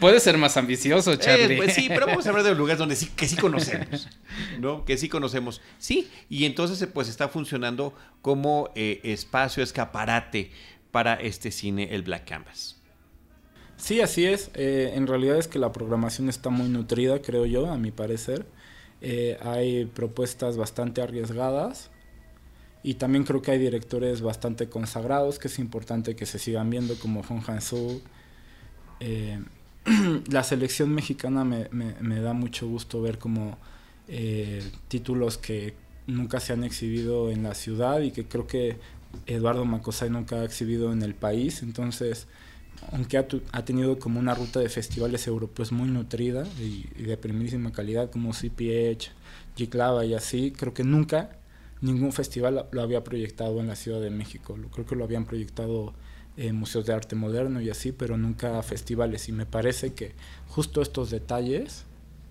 Puede 0.00 0.18
ser 0.18 0.36
más 0.36 0.56
ambicioso, 0.56 1.12
eh, 1.12 1.18
Charlie. 1.20 1.56
pues 1.56 1.74
sí, 1.74 1.86
pero 1.88 2.06
vamos 2.06 2.26
a 2.26 2.30
hablar 2.30 2.44
de 2.44 2.56
lugares 2.56 2.80
donde 2.80 2.96
sí, 2.96 3.08
que 3.14 3.28
sí 3.28 3.36
conocemos. 3.36 4.08
¿No? 4.58 4.84
Que 4.84 4.96
sí 4.96 5.08
conocemos. 5.08 5.60
Sí, 5.78 6.10
y 6.28 6.46
entonces 6.46 6.88
pues 6.92 7.08
está 7.08 7.28
funcionando 7.28 7.94
como 8.20 8.70
eh, 8.74 9.00
espacio, 9.04 9.62
escaparate 9.62 10.50
para 10.90 11.14
este 11.14 11.52
cine, 11.52 11.94
el 11.94 12.02
Black 12.02 12.28
Canvas. 12.28 12.73
Sí, 13.76 14.00
así 14.00 14.24
es. 14.26 14.50
Eh, 14.54 14.92
en 14.94 15.06
realidad 15.06 15.38
es 15.38 15.48
que 15.48 15.58
la 15.58 15.72
programación 15.72 16.28
está 16.28 16.50
muy 16.50 16.68
nutrida, 16.68 17.20
creo 17.20 17.46
yo, 17.46 17.70
a 17.70 17.76
mi 17.76 17.90
parecer. 17.90 18.46
Eh, 19.00 19.38
hay 19.42 19.84
propuestas 19.86 20.56
bastante 20.56 21.02
arriesgadas 21.02 21.90
y 22.82 22.94
también 22.94 23.24
creo 23.24 23.42
que 23.42 23.50
hay 23.50 23.58
directores 23.58 24.22
bastante 24.22 24.68
consagrados 24.68 25.38
que 25.38 25.48
es 25.48 25.58
importante 25.58 26.16
que 26.16 26.26
se 26.26 26.38
sigan 26.38 26.70
viendo 26.70 26.94
como 26.98 27.22
Hong 27.22 27.42
Han-soo. 27.46 28.00
Eh, 29.00 29.42
la 30.30 30.42
selección 30.44 30.94
mexicana 30.94 31.44
me, 31.44 31.68
me, 31.70 32.20
da 32.20 32.32
mucho 32.32 32.66
gusto 32.68 33.02
ver 33.02 33.18
como 33.18 33.58
títulos 34.88 35.38
que 35.38 35.74
nunca 36.06 36.40
se 36.40 36.52
han 36.52 36.62
exhibido 36.64 37.30
en 37.30 37.42
la 37.42 37.54
ciudad 37.54 38.00
y 38.00 38.10
que 38.10 38.26
creo 38.26 38.46
que 38.46 38.76
Eduardo 39.26 39.64
Macosay 39.64 40.10
nunca 40.10 40.36
ha 40.36 40.44
exhibido 40.44 40.92
en 40.92 41.02
el 41.02 41.14
país. 41.14 41.62
Entonces, 41.62 42.26
aunque 42.92 43.18
ha, 43.18 43.64
tenido 43.64 43.98
como 43.98 44.20
una 44.20 44.34
ruta 44.34 44.60
de 44.60 44.68
festivales 44.68 45.26
europeos 45.26 45.72
muy 45.72 45.88
nutrida 45.88 46.46
y, 46.60 47.02
de 47.02 47.16
primerísima 47.16 47.72
calidad, 47.72 48.10
como 48.10 48.32
CPH, 48.32 49.10
G-Clava 49.56 50.04
y 50.04 50.14
así, 50.14 50.52
creo 50.52 50.74
que 50.74 50.84
nunca 50.84 51.30
ningún 51.80 52.12
festival 52.12 52.66
lo 52.70 52.82
había 52.82 53.04
proyectado 53.04 53.60
en 53.60 53.68
la 53.68 53.76
Ciudad 53.76 54.00
de 54.00 54.10
México. 54.10 54.56
Creo 54.72 54.86
que 54.86 54.96
lo 54.96 55.04
habían 55.04 55.24
proyectado 55.24 55.92
en 56.36 56.56
museos 56.56 56.86
de 56.86 56.92
arte 56.92 57.14
moderno 57.14 57.60
y 57.60 57.70
así, 57.70 57.92
pero 57.92 58.16
nunca 58.16 58.62
festivales. 58.62 59.28
Y 59.28 59.32
me 59.32 59.46
parece 59.46 59.92
que 59.92 60.12
justo 60.48 60.82
estos 60.82 61.10
detalles 61.10 61.84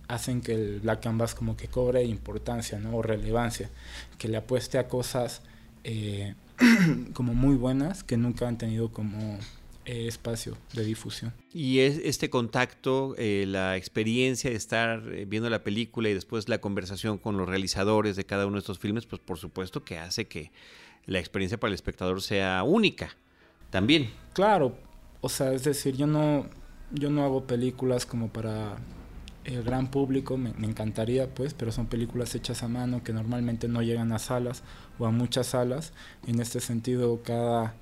hacen 0.08 0.42
que 0.42 0.54
el 0.54 0.80
Black 0.82 1.02
Canvas 1.02 1.36
como 1.36 1.56
que 1.56 1.68
cobre 1.68 2.04
importancia 2.04 2.80
¿no? 2.80 2.98
o 2.98 3.02
relevancia, 3.02 3.70
que 4.18 4.28
le 4.28 4.38
apueste 4.38 4.78
a 4.78 4.88
cosas 4.88 5.42
eh, 5.84 6.36
como 7.14 7.34
muy 7.34 7.56
buenas 7.56 8.04
que 8.04 8.18
nunca 8.18 8.48
han 8.48 8.58
tenido 8.58 8.92
como 8.92 9.40
eh, 9.86 10.08
espacio 10.08 10.56
de 10.72 10.86
difusión. 10.86 11.34
Y 11.54 11.80
es 11.80 12.00
este 12.06 12.30
contacto, 12.30 13.16
eh, 13.18 13.44
la 13.46 13.76
experiencia 13.76 14.50
de 14.50 14.56
estar 14.56 15.04
eh, 15.12 15.26
viendo 15.26 15.50
la 15.50 15.62
película 15.62 16.08
y 16.08 16.14
después 16.14 16.48
la 16.48 16.60
conversación 16.60 17.18
con 17.18 17.36
los 17.36 17.50
realizadores 17.50 18.16
de 18.16 18.26
cada 18.26 18.46
uno 18.46 18.56
de 18.56 18.60
estos 18.60 18.80
filmes, 18.80 19.06
pues 19.06 19.22
por 19.22 19.38
supuesto 19.38 19.84
que 19.84 20.00
hace 20.00 20.26
que 20.30 20.54
la 21.06 21.20
experiencia 21.20 21.60
para 21.60 21.70
el 21.70 21.76
espectador 21.76 22.22
sea 22.22 22.64
única 22.64 23.18
también. 23.72 24.10
Claro, 24.32 24.78
o 25.20 25.28
sea, 25.28 25.52
es 25.52 25.66
decir, 25.66 25.98
yo 25.98 26.08
no, 26.08 26.48
yo 26.92 27.10
no 27.10 27.26
hago 27.26 27.46
películas 27.46 28.06
como 28.06 28.30
para 28.30 28.78
el 29.44 29.64
gran 29.64 29.92
público, 29.92 30.38
me, 30.38 30.54
me, 30.54 30.68
encantaría 30.68 31.28
pues, 31.36 31.54
pero 31.54 31.74
son 31.74 31.88
películas 31.88 32.34
hechas 32.36 32.64
a 32.64 32.70
mano 32.70 33.04
que 33.04 33.12
normalmente 33.12 33.68
no 33.68 33.82
llegan 33.82 34.14
a 34.14 34.20
salas 34.20 34.64
o 34.98 35.06
a 35.06 35.12
muchas 35.12 35.48
salas. 35.48 35.92
En 36.26 36.40
este 36.40 36.62
sentido, 36.62 37.22
cada 37.22 37.76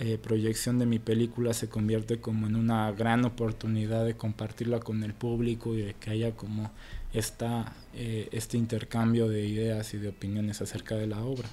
eh, 0.00 0.18
proyección 0.18 0.78
de 0.78 0.86
mi 0.86 0.98
película 0.98 1.54
se 1.54 1.68
convierte 1.68 2.20
como 2.20 2.46
en 2.46 2.56
una 2.56 2.90
gran 2.92 3.24
oportunidad 3.24 4.04
de 4.04 4.16
compartirla 4.16 4.80
con 4.80 5.02
el 5.02 5.14
público 5.14 5.74
y 5.74 5.82
de 5.82 5.94
que 5.94 6.10
haya 6.10 6.32
como 6.36 6.70
esta, 7.12 7.72
eh, 7.94 8.28
este 8.32 8.56
intercambio 8.56 9.28
de 9.28 9.46
ideas 9.46 9.94
y 9.94 9.98
de 9.98 10.08
opiniones 10.08 10.60
acerca 10.60 10.96
de 10.96 11.06
la 11.06 11.22
obra. 11.22 11.48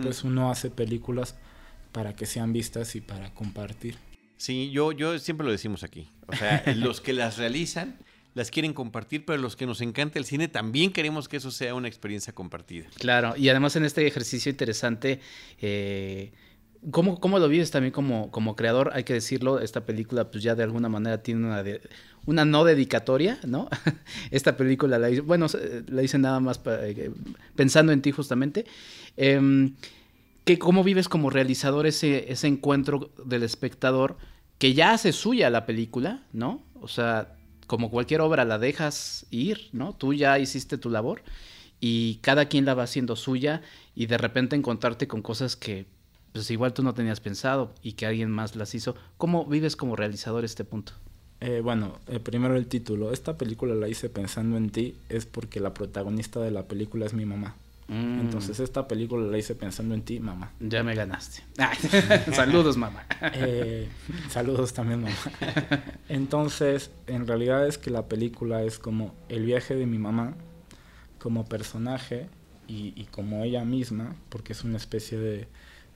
Pues 0.00 0.22
uno 0.22 0.48
hace 0.48 0.70
películas 0.70 1.34
para 1.90 2.14
que 2.14 2.24
sean 2.24 2.52
vistas 2.52 2.94
y 2.94 3.00
para 3.00 3.34
compartir. 3.34 3.96
Sí, 4.36 4.70
yo, 4.70 4.92
yo 4.92 5.18
siempre 5.18 5.44
lo 5.44 5.50
decimos 5.50 5.82
aquí. 5.82 6.08
O 6.28 6.36
sea, 6.36 6.62
los 6.76 7.00
que 7.00 7.12
las 7.12 7.36
realizan 7.36 7.98
las 8.34 8.50
quieren 8.50 8.72
compartir, 8.72 9.24
pero 9.24 9.40
los 9.40 9.56
que 9.56 9.66
nos 9.66 9.80
encanta 9.80 10.18
el 10.18 10.24
cine 10.24 10.48
también 10.48 10.92
queremos 10.92 11.28
que 11.28 11.36
eso 11.36 11.50
sea 11.50 11.74
una 11.74 11.88
experiencia 11.88 12.32
compartida. 12.32 12.86
Claro, 12.98 13.34
y 13.36 13.48
además 13.48 13.76
en 13.76 13.84
este 13.84 14.06
ejercicio 14.06 14.50
interesante, 14.50 15.20
eh, 15.60 16.32
¿Cómo, 16.90 17.20
¿Cómo, 17.20 17.38
lo 17.38 17.48
vives 17.48 17.70
también 17.70 17.92
como, 17.92 18.30
como 18.30 18.56
creador? 18.56 18.90
Hay 18.94 19.04
que 19.04 19.14
decirlo, 19.14 19.60
esta 19.60 19.86
película 19.86 20.30
pues 20.30 20.42
ya 20.42 20.54
de 20.54 20.64
alguna 20.64 20.88
manera 20.88 21.22
tiene 21.22 21.46
una, 21.46 21.62
una 22.26 22.44
no 22.44 22.64
dedicatoria, 22.64 23.38
¿no? 23.46 23.68
esta 24.32 24.56
película 24.56 24.98
la 24.98 25.10
hice, 25.10 25.20
bueno, 25.20 25.46
la 25.86 26.02
hice 26.02 26.18
nada 26.18 26.40
más 26.40 26.60
eh, 26.66 27.10
pensando 27.54 27.92
en 27.92 28.02
ti 28.02 28.10
justamente. 28.10 28.64
Eh, 29.16 29.70
¿Cómo 30.58 30.82
vives 30.82 31.08
como 31.08 31.30
realizador 31.30 31.86
ese, 31.86 32.32
ese 32.32 32.48
encuentro 32.48 33.12
del 33.24 33.44
espectador 33.44 34.16
que 34.58 34.74
ya 34.74 34.92
hace 34.92 35.12
suya 35.12 35.50
la 35.50 35.66
película, 35.66 36.24
¿no? 36.32 36.62
O 36.80 36.88
sea, 36.88 37.36
como 37.68 37.90
cualquier 37.90 38.20
obra 38.20 38.44
la 38.44 38.58
dejas 38.58 39.26
ir, 39.30 39.68
¿no? 39.72 39.94
Tú 39.94 40.14
ya 40.14 40.38
hiciste 40.38 40.78
tu 40.78 40.90
labor 40.90 41.22
y 41.80 42.16
cada 42.22 42.46
quien 42.46 42.64
la 42.64 42.74
va 42.74 42.82
haciendo 42.82 43.16
suya 43.16 43.62
y 43.94 44.06
de 44.06 44.18
repente 44.18 44.56
encontrarte 44.56 45.06
con 45.06 45.22
cosas 45.22 45.56
que 45.56 45.86
pues 46.32 46.50
igual 46.50 46.72
tú 46.72 46.82
no 46.82 46.94
tenías 46.94 47.20
pensado 47.20 47.72
y 47.82 47.92
que 47.92 48.06
alguien 48.06 48.30
más 48.30 48.56
las 48.56 48.74
hizo. 48.74 48.96
¿Cómo 49.18 49.44
vives 49.44 49.76
como 49.76 49.96
realizador 49.96 50.44
este 50.44 50.64
punto? 50.64 50.92
Eh, 51.40 51.60
bueno, 51.60 51.98
eh, 52.06 52.20
primero 52.20 52.56
el 52.56 52.66
título. 52.66 53.12
Esta 53.12 53.36
película 53.36 53.74
la 53.74 53.88
hice 53.88 54.08
pensando 54.08 54.56
en 54.56 54.70
ti, 54.70 54.96
es 55.08 55.26
porque 55.26 55.60
la 55.60 55.74
protagonista 55.74 56.40
de 56.40 56.50
la 56.50 56.66
película 56.68 57.04
es 57.04 57.14
mi 57.14 57.26
mamá. 57.26 57.56
Mm. 57.88 58.20
Entonces 58.20 58.60
esta 58.60 58.86
película 58.88 59.26
la 59.26 59.36
hice 59.36 59.54
pensando 59.54 59.94
en 59.94 60.02
ti, 60.02 60.20
mamá. 60.20 60.52
Ya 60.60 60.82
me 60.82 60.94
ganaste. 60.94 61.42
saludos, 62.32 62.76
mamá. 62.76 63.04
Eh, 63.34 63.88
saludos 64.30 64.72
también, 64.72 65.02
mamá. 65.02 65.16
Entonces, 66.08 66.90
en 67.06 67.26
realidad 67.26 67.66
es 67.66 67.76
que 67.76 67.90
la 67.90 68.06
película 68.06 68.62
es 68.62 68.78
como 68.78 69.14
el 69.28 69.44
viaje 69.44 69.74
de 69.74 69.86
mi 69.86 69.98
mamá 69.98 70.34
como 71.18 71.44
personaje 71.44 72.28
y, 72.68 72.94
y 72.96 73.04
como 73.10 73.44
ella 73.44 73.64
misma, 73.64 74.14
porque 74.28 74.52
es 74.52 74.64
una 74.64 74.76
especie 74.76 75.18
de 75.18 75.48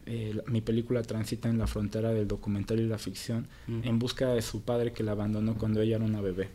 eh, 0.06 0.40
mi 0.46 0.60
película 0.60 1.02
transita 1.02 1.48
en 1.48 1.58
la 1.58 1.66
frontera 1.66 2.12
del 2.12 2.28
documental 2.28 2.78
y 2.78 2.86
la 2.86 2.98
ficción 2.98 3.48
en 3.66 3.98
busca 3.98 4.28
de 4.28 4.40
su 4.40 4.62
padre 4.62 4.92
que 4.92 5.02
la 5.02 5.12
abandonó 5.12 5.56
cuando 5.56 5.80
ella 5.82 5.96
era 5.96 6.04
una 6.04 6.20
bebé. 6.20 6.48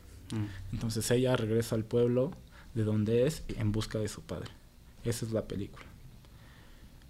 Entonces 0.72 1.12
ella 1.12 1.36
regresa 1.36 1.76
al 1.76 1.84
pueblo 1.84 2.32
de 2.74 2.86
donde 2.86 3.28
es 3.28 3.44
en 3.58 3.74
busca 3.74 4.00
de 4.00 4.08
su 4.08 4.22
padre. 4.22 4.50
Esa 5.04 5.26
es 5.26 5.34
la 5.34 5.46
película. 5.48 5.86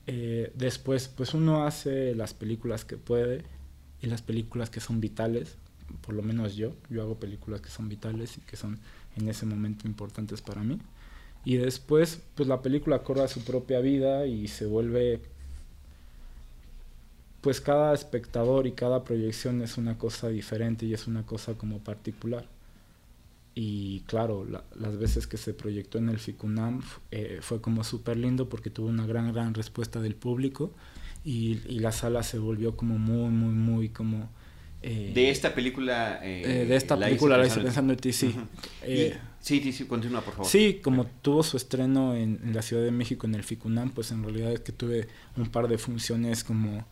Eh, 0.07 0.51
después, 0.55 1.07
pues 1.07 1.35
uno 1.35 1.63
hace 1.65 2.15
las 2.15 2.33
películas 2.33 2.85
que 2.85 2.97
puede 2.97 3.43
y 4.01 4.07
las 4.07 4.23
películas 4.23 4.71
que 4.71 4.79
son 4.79 4.99
vitales, 4.99 5.57
por 6.01 6.15
lo 6.15 6.23
menos 6.23 6.55
yo, 6.55 6.73
yo 6.89 7.03
hago 7.03 7.19
películas 7.19 7.61
que 7.61 7.69
son 7.69 7.87
vitales 7.87 8.37
y 8.37 8.41
que 8.41 8.55
son 8.55 8.79
en 9.15 9.27
ese 9.27 9.45
momento 9.45 9.87
importantes 9.87 10.41
para 10.41 10.63
mí. 10.63 10.79
Y 11.45 11.57
después, 11.57 12.21
pues 12.33 12.47
la 12.47 12.63
película 12.63 13.03
corre 13.03 13.21
a 13.21 13.27
su 13.27 13.43
propia 13.43 13.79
vida 13.79 14.25
y 14.25 14.47
se 14.47 14.65
vuelve 14.65 15.21
pues 17.41 17.59
cada 17.59 17.93
espectador 17.93 18.67
y 18.67 18.71
cada 18.71 19.03
proyección 19.03 19.61
es 19.61 19.77
una 19.77 19.97
cosa 19.97 20.29
diferente 20.29 20.85
y 20.85 20.93
es 20.93 21.07
una 21.07 21.25
cosa 21.25 21.55
como 21.55 21.79
particular. 21.79 22.45
Y 23.53 24.01
claro, 24.01 24.47
las 24.75 24.97
veces 24.97 25.27
que 25.27 25.37
se 25.37 25.53
proyectó 25.53 25.97
en 25.97 26.07
el 26.07 26.19
FICUNAM 26.19 26.83
eh, 27.09 27.39
fue 27.41 27.59
como 27.59 27.83
súper 27.83 28.15
lindo 28.15 28.47
porque 28.47 28.69
tuvo 28.69 28.87
una 28.87 29.05
gran, 29.05 29.33
gran 29.33 29.53
respuesta 29.53 29.99
del 29.99 30.15
público 30.15 30.71
y, 31.25 31.55
la 31.79 31.91
sala 31.91 32.23
se 32.23 32.39
volvió 32.39 32.77
como 32.77 32.97
muy, 32.97 33.29
muy, 33.29 33.53
muy 33.53 33.89
como 33.89 34.29
Eh, 34.83 35.11
de 35.13 35.29
esta 35.29 35.53
película. 35.53 36.19
Eh, 36.23 36.65
de 36.67 36.75
esta 36.75 36.97
película 36.97 37.37
la 37.37 37.45
hice 37.45 37.59
pensando 37.59 37.93
en 37.93 37.99
ti, 37.99 38.13
sí. 38.13 38.33
sí, 39.41 39.71
sí, 39.73 39.85
continúa, 39.85 40.21
por 40.21 40.33
favor. 40.33 40.49
Sí, 40.49 40.79
como 40.81 41.05
tuvo 41.05 41.43
su 41.43 41.57
estreno 41.57 42.15
en, 42.15 42.39
la 42.53 42.61
Ciudad 42.61 42.83
de 42.83 42.91
México 42.91 43.27
en 43.27 43.35
el 43.35 43.43
FICUNAM, 43.43 43.91
pues 43.91 44.11
en 44.11 44.23
realidad 44.23 44.53
es 44.53 44.61
que 44.61 44.71
tuve 44.71 45.07
un 45.35 45.49
par 45.49 45.67
de 45.67 45.77
funciones 45.77 46.43
como 46.43 46.85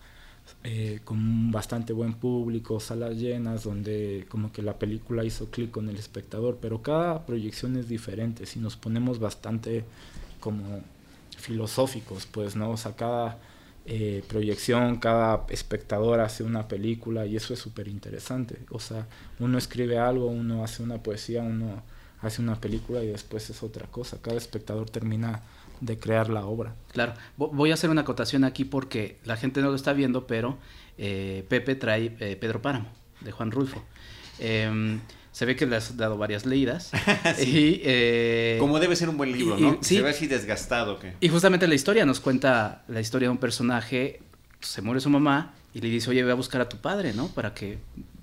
con 1.03 1.17
un 1.17 1.51
bastante 1.51 1.93
buen 1.93 2.13
público, 2.13 2.79
salas 2.79 3.15
llenas, 3.15 3.63
donde 3.63 4.25
como 4.29 4.51
que 4.51 4.61
la 4.61 4.77
película 4.77 5.23
hizo 5.23 5.49
clic 5.49 5.71
con 5.71 5.89
el 5.89 5.95
espectador, 5.97 6.57
pero 6.61 6.81
cada 6.81 7.25
proyección 7.25 7.77
es 7.77 7.87
diferente, 7.87 8.45
si 8.45 8.59
nos 8.59 8.75
ponemos 8.75 9.19
bastante 9.19 9.85
como 10.39 10.81
filosóficos, 11.37 12.25
pues, 12.25 12.55
¿no? 12.55 12.71
O 12.71 12.77
cada 12.95 13.39
eh, 13.85 14.23
proyección, 14.27 14.97
cada 14.97 15.45
espectador 15.49 16.19
hace 16.19 16.43
una 16.43 16.67
película 16.67 17.25
y 17.25 17.35
eso 17.35 17.53
es 17.53 17.59
súper 17.59 17.87
interesante. 17.87 18.59
O 18.69 18.79
sea, 18.79 19.07
uno 19.39 19.57
escribe 19.57 19.97
algo, 19.97 20.27
uno 20.27 20.63
hace 20.63 20.83
una 20.83 21.01
poesía, 21.01 21.41
uno 21.41 21.81
hace 22.21 22.41
una 22.41 22.59
película 22.59 23.03
y 23.03 23.07
después 23.07 23.49
es 23.49 23.63
otra 23.63 23.87
cosa. 23.87 24.19
Cada 24.21 24.37
espectador 24.37 24.89
termina 24.89 25.41
de 25.81 25.97
crear 25.97 26.29
la 26.29 26.45
obra. 26.45 26.75
Claro, 26.91 27.13
voy 27.37 27.71
a 27.71 27.73
hacer 27.73 27.89
una 27.89 28.01
acotación 28.01 28.43
aquí 28.43 28.65
porque 28.65 29.17
la 29.25 29.37
gente 29.37 29.61
no 29.61 29.69
lo 29.69 29.75
está 29.75 29.93
viendo, 29.93 30.27
pero 30.27 30.57
eh, 30.97 31.45
Pepe 31.47 31.75
trae 31.75 32.15
eh, 32.19 32.37
Pedro 32.39 32.61
Páramo, 32.61 32.89
de 33.21 33.31
Juan 33.31 33.51
Rulfo. 33.51 33.83
Em, 34.39 34.99
se 35.31 35.45
ve 35.45 35.55
que 35.55 35.65
le 35.65 35.75
has 35.75 35.95
dado 35.95 36.17
varias 36.17 36.45
leídas. 36.45 36.91
y, 37.39 37.81
eh, 37.83 38.57
Como 38.59 38.79
debe 38.79 38.95
ser 38.95 39.09
un 39.09 39.17
buen 39.17 39.31
libro, 39.31 39.57
¿no? 39.57 39.77
Se 39.81 40.01
ve 40.01 40.09
así 40.09 40.27
desgastado. 40.27 40.99
que 40.99 41.13
Y 41.21 41.29
justamente 41.29 41.67
la 41.67 41.75
historia 41.75 42.05
nos 42.05 42.19
cuenta 42.19 42.83
la 42.87 42.99
historia 42.99 43.27
de 43.27 43.31
un 43.31 43.37
personaje, 43.37 44.21
se 44.59 44.81
muere 44.81 44.99
su 44.99 45.09
mamá 45.09 45.53
y 45.73 45.81
le 45.81 45.89
dice, 45.89 46.09
oye, 46.09 46.23
ve 46.23 46.31
a 46.31 46.35
buscar 46.35 46.61
a 46.61 46.69
tu 46.69 46.77
padre, 46.77 47.13
¿no? 47.13 47.27
Para 47.29 47.53
que 47.53 47.77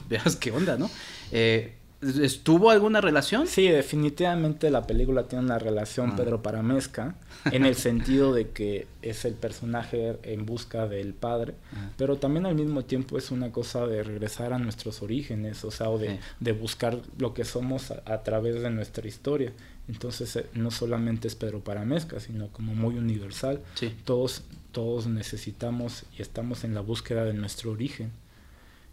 veas 0.09 0.37
qué 0.37 0.51
onda, 0.51 0.77
¿no? 0.77 0.91
Eh, 1.33 1.76
¿Estuvo 2.03 2.71
alguna 2.71 3.01
relación? 3.01 3.47
Sí, 3.47 3.69
definitivamente 3.69 4.71
la 4.71 4.87
película 4.87 5.29
tiene 5.29 5.47
una 5.47 5.59
relación 5.59 6.11
ah. 6.11 6.17
Pedro 6.17 6.43
Paramesca, 6.43 7.15
en 7.47 7.65
el 7.65 7.75
sentido 7.75 8.35
de 8.35 8.51
que 8.51 8.87
es 9.01 9.25
el 9.25 9.33
personaje 9.33 10.19
en 10.23 10.45
busca 10.45 10.87
del 10.87 11.15
padre, 11.15 11.55
ah. 11.73 11.91
pero 11.97 12.17
también 12.17 12.45
al 12.45 12.55
mismo 12.55 12.85
tiempo 12.85 13.17
es 13.17 13.31
una 13.31 13.51
cosa 13.51 13.87
de 13.87 14.03
regresar 14.03 14.53
a 14.53 14.59
nuestros 14.59 15.01
orígenes, 15.01 15.65
o 15.65 15.71
sea, 15.71 15.89
o 15.89 15.99
de, 15.99 16.21
de 16.39 16.53
buscar 16.53 17.01
lo 17.19 17.33
que 17.33 17.47
somos 17.47 17.91
a, 17.91 18.23
través 18.23 18.61
de 18.61 18.71
nuestra 18.71 19.09
historia. 19.09 19.53
Entonces 19.89 20.37
eh, 20.37 20.47
no 20.53 20.71
solamente 20.71 21.29
es 21.29 21.35
Pedro 21.35 21.61
Paramesca, 21.61 22.21
sino 22.21 22.49
como 22.49 22.75
muy 22.75 22.99
universal. 22.99 23.63
Todos, 24.05 24.43
todos 24.71 25.07
necesitamos 25.07 26.05
y 26.19 26.21
estamos 26.21 26.65
en 26.65 26.75
la 26.75 26.83
búsqueda 26.83 27.25
de 27.25 27.33
nuestro 27.33 27.71
origen 27.71 28.11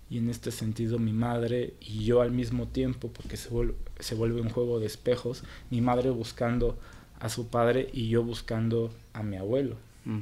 y 0.09 0.17
en 0.17 0.29
este 0.29 0.51
sentido 0.51 0.99
mi 0.99 1.13
madre 1.13 1.73
y 1.79 2.03
yo 2.03 2.21
al 2.21 2.31
mismo 2.31 2.67
tiempo, 2.67 3.11
porque 3.11 3.37
se 3.37 3.49
vuelve, 3.49 3.75
se 3.99 4.15
vuelve 4.15 4.41
un 4.41 4.49
juego 4.49 4.79
de 4.79 4.85
espejos, 4.85 5.43
mi 5.69 5.81
madre 5.81 6.09
buscando 6.09 6.77
a 7.19 7.29
su 7.29 7.47
padre 7.47 7.89
y 7.93 8.09
yo 8.09 8.23
buscando 8.23 8.93
a 9.13 9.23
mi 9.23 9.37
abuelo. 9.37 9.77
Mm. 10.05 10.19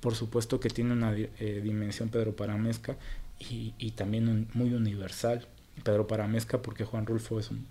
Por 0.00 0.14
supuesto 0.14 0.60
que 0.60 0.68
tiene 0.68 0.92
una 0.92 1.16
eh, 1.16 1.60
dimensión 1.64 2.10
Pedro 2.10 2.36
Paramesca 2.36 2.96
y, 3.38 3.72
y 3.78 3.92
también 3.92 4.48
muy 4.52 4.74
universal. 4.74 5.48
Pedro 5.82 6.06
Paramesca 6.06 6.60
porque 6.60 6.84
Juan 6.84 7.06
Rulfo 7.06 7.40
es 7.40 7.50
un, 7.50 7.66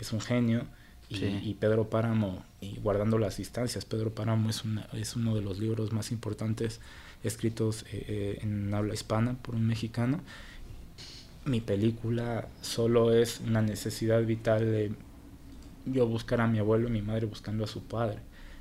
es 0.00 0.12
un 0.12 0.20
genio 0.20 0.66
y, 1.08 1.54
Pedro 1.54 1.90
Páramo, 1.90 2.44
y 2.60 2.78
guardando 2.78 3.18
las 3.18 3.36
distancias, 3.36 3.84
Pedro 3.84 4.14
Páramo 4.14 4.48
es, 4.48 4.64
una, 4.64 4.88
es 4.92 5.14
uno 5.14 5.34
de 5.34 5.42
los 5.42 5.58
libros 5.58 5.92
más 5.92 6.10
importantes 6.10 6.80
escritos 7.22 7.82
eh, 7.92 8.04
eh, 8.08 8.38
en 8.42 8.72
habla 8.72 8.94
hispana 8.94 9.34
por 9.42 9.54
un 9.54 9.66
mexicano 9.66 10.20
mi 11.44 11.60
película 11.60 12.48
solo 12.60 13.12
es 13.12 13.40
una 13.40 13.62
necesidad 13.62 14.22
vital 14.22 14.60
de 14.60 14.92
yo 15.86 16.06
buscar 16.06 16.40
a 16.40 16.46
mi 16.46 16.58
abuelo 16.58 16.88
y 16.88 16.92
mi 16.92 17.02
madre 17.02 17.26
buscando 17.26 17.64
a 17.64 17.66
su 17.66 17.82
padre. 17.82 18.18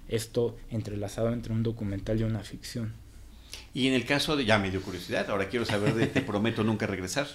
Esto 0.07 0.57
entrelazado 0.69 1.31
entre 1.31 1.53
un 1.53 1.63
documental 1.63 2.19
y 2.19 2.23
una 2.23 2.39
ficción. 2.39 2.93
Y 3.73 3.87
en 3.87 3.93
el 3.93 4.05
caso 4.05 4.35
de, 4.35 4.45
ya 4.45 4.57
me 4.57 4.71
dio 4.71 4.81
curiosidad, 4.81 5.29
ahora 5.29 5.47
quiero 5.47 5.65
saber 5.65 5.93
de 5.93 6.07
Te 6.07 6.21
prometo 6.21 6.63
nunca 6.63 6.87
regresar. 6.87 7.27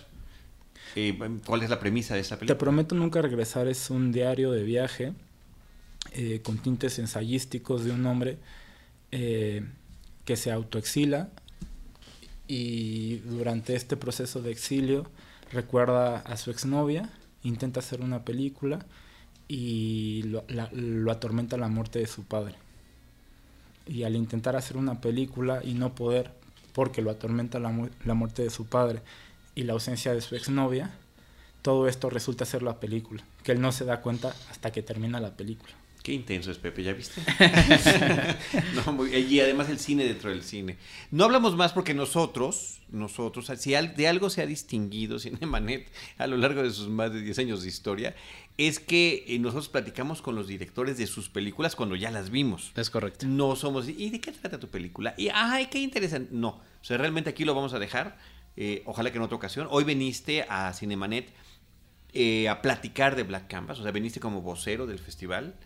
Eh, 0.94 1.16
¿Cuál 1.44 1.62
es 1.62 1.70
la 1.70 1.78
premisa 1.78 2.14
de 2.14 2.20
esta 2.20 2.36
película? 2.36 2.56
Te 2.56 2.58
prometo 2.58 2.94
nunca 2.94 3.22
regresar 3.22 3.68
es 3.68 3.90
un 3.90 4.12
diario 4.12 4.50
de 4.50 4.62
viaje 4.62 5.12
eh, 6.12 6.40
con 6.42 6.58
tintes 6.58 6.98
ensayísticos 6.98 7.84
de 7.84 7.92
un 7.92 8.06
hombre 8.06 8.38
eh, 9.12 9.64
que 10.24 10.36
se 10.36 10.50
autoexila 10.50 11.30
y 12.48 13.16
durante 13.24 13.74
este 13.74 13.96
proceso 13.96 14.40
de 14.40 14.52
exilio 14.52 15.10
recuerda 15.50 16.18
a 16.18 16.36
su 16.36 16.50
exnovia, 16.50 17.10
intenta 17.42 17.80
hacer 17.80 18.00
una 18.00 18.24
película 18.24 18.84
y 19.48 20.22
lo, 20.24 20.44
lo, 20.72 21.12
atormenta 21.12 21.56
la 21.56 21.68
muerte 21.68 21.98
de 21.98 22.06
su 22.06 22.24
padre. 22.24 22.54
Y 23.86 24.02
al 24.02 24.16
intentar 24.16 24.56
hacer 24.56 24.76
una 24.76 25.00
película 25.00 25.60
y 25.62 25.74
no 25.74 25.94
poder, 25.94 26.32
porque 26.72 27.02
lo 27.02 27.10
atormenta 27.10 27.58
la, 27.58 27.88
la 28.04 28.14
muerte 28.14 28.42
de 28.42 28.50
su 28.50 28.66
padre 28.66 29.02
y 29.54 29.62
la 29.62 29.74
ausencia 29.74 30.12
de 30.12 30.20
su 30.20 30.34
exnovia, 30.34 30.90
todo 31.62 31.88
esto 31.88 32.10
resulta 32.10 32.44
ser 32.44 32.62
la 32.62 32.80
película, 32.80 33.22
que 33.42 33.52
él 33.52 33.60
no 33.60 33.72
se 33.72 33.84
da 33.84 34.00
cuenta 34.00 34.34
hasta 34.50 34.72
que 34.72 34.82
termina 34.82 35.20
la 35.20 35.36
película. 35.36 35.72
Qué 36.06 36.12
intenso 36.12 36.52
es 36.52 36.58
Pepe, 36.58 36.84
¿ya 36.84 36.92
viste? 36.92 37.20
y 39.28 39.40
además 39.40 39.68
el 39.68 39.80
cine 39.80 40.04
dentro 40.04 40.30
del 40.30 40.44
cine. 40.44 40.76
No 41.10 41.24
hablamos 41.24 41.56
más 41.56 41.72
porque 41.72 41.94
nosotros, 41.94 42.78
nosotros, 42.90 43.50
si 43.58 43.72
de 43.72 44.06
algo 44.06 44.30
se 44.30 44.40
ha 44.40 44.46
distinguido 44.46 45.18
Cinemanet 45.18 45.90
a 46.16 46.28
lo 46.28 46.36
largo 46.36 46.62
de 46.62 46.70
sus 46.70 46.86
más 46.86 47.12
de 47.12 47.22
10 47.22 47.40
años 47.40 47.62
de 47.62 47.68
historia, 47.70 48.14
es 48.56 48.78
que 48.78 49.24
eh, 49.26 49.40
nosotros 49.40 49.68
platicamos 49.68 50.22
con 50.22 50.36
los 50.36 50.46
directores 50.46 50.96
de 50.96 51.08
sus 51.08 51.28
películas 51.28 51.74
cuando 51.74 51.96
ya 51.96 52.12
las 52.12 52.30
vimos. 52.30 52.70
Es 52.76 52.88
correcto. 52.88 53.26
No 53.26 53.56
somos, 53.56 53.88
¿y 53.88 54.10
de 54.10 54.20
qué 54.20 54.30
trata 54.30 54.60
tu 54.60 54.68
película? 54.68 55.12
Y, 55.16 55.30
ay, 55.34 55.66
qué 55.66 55.80
interesante. 55.80 56.30
No, 56.32 56.50
o 56.50 56.84
sea, 56.84 56.98
realmente 56.98 57.30
aquí 57.30 57.44
lo 57.44 57.52
vamos 57.52 57.74
a 57.74 57.80
dejar. 57.80 58.16
Eh, 58.56 58.84
ojalá 58.86 59.10
que 59.10 59.16
en 59.16 59.24
otra 59.24 59.38
ocasión. 59.38 59.66
Hoy 59.72 59.82
veniste 59.82 60.46
a 60.48 60.72
Cinemanet 60.72 61.32
eh, 62.12 62.48
a 62.48 62.62
platicar 62.62 63.16
de 63.16 63.24
Black 63.24 63.48
Canvas, 63.48 63.80
o 63.80 63.82
sea, 63.82 63.90
veniste 63.90 64.20
como 64.20 64.40
vocero 64.40 64.86
del 64.86 65.00
festival. 65.00 65.56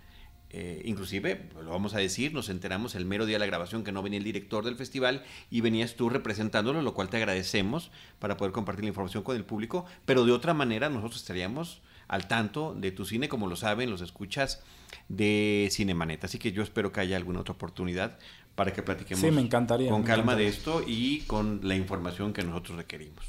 Eh, 0.52 0.82
inclusive, 0.84 1.48
lo 1.62 1.70
vamos 1.70 1.94
a 1.94 1.98
decir, 1.98 2.34
nos 2.34 2.48
enteramos 2.48 2.96
el 2.96 3.04
mero 3.04 3.24
día 3.24 3.36
de 3.36 3.40
la 3.40 3.46
grabación 3.46 3.84
que 3.84 3.92
no 3.92 4.02
venía 4.02 4.18
el 4.18 4.24
director 4.24 4.64
del 4.64 4.74
festival 4.74 5.22
y 5.48 5.60
venías 5.60 5.94
tú 5.94 6.08
representándolo, 6.08 6.82
lo 6.82 6.92
cual 6.92 7.08
te 7.08 7.18
agradecemos 7.18 7.92
para 8.18 8.36
poder 8.36 8.52
compartir 8.52 8.84
la 8.84 8.88
información 8.88 9.22
con 9.22 9.36
el 9.36 9.44
público, 9.44 9.86
pero 10.04 10.24
de 10.24 10.32
otra 10.32 10.52
manera 10.52 10.88
nosotros 10.88 11.20
estaríamos 11.20 11.82
al 12.08 12.26
tanto 12.26 12.74
de 12.74 12.90
tu 12.90 13.04
cine, 13.04 13.28
como 13.28 13.46
lo 13.46 13.54
saben, 13.54 13.88
los 13.88 14.00
escuchas 14.00 14.60
de 15.08 15.68
Cinemanet. 15.70 16.24
Así 16.24 16.38
que 16.38 16.50
yo 16.50 16.64
espero 16.64 16.90
que 16.90 17.00
haya 17.00 17.16
alguna 17.16 17.40
otra 17.40 17.54
oportunidad 17.54 18.18
para 18.56 18.72
que 18.72 18.82
platiquemos 18.82 19.32
me 19.32 19.40
encantaría, 19.40 19.88
con 19.88 20.02
calma 20.02 20.34
de 20.34 20.48
esto 20.48 20.82
y 20.84 21.20
con 21.20 21.60
la 21.62 21.76
información 21.76 22.32
que 22.32 22.42
nosotros 22.42 22.78
requerimos. 22.78 23.24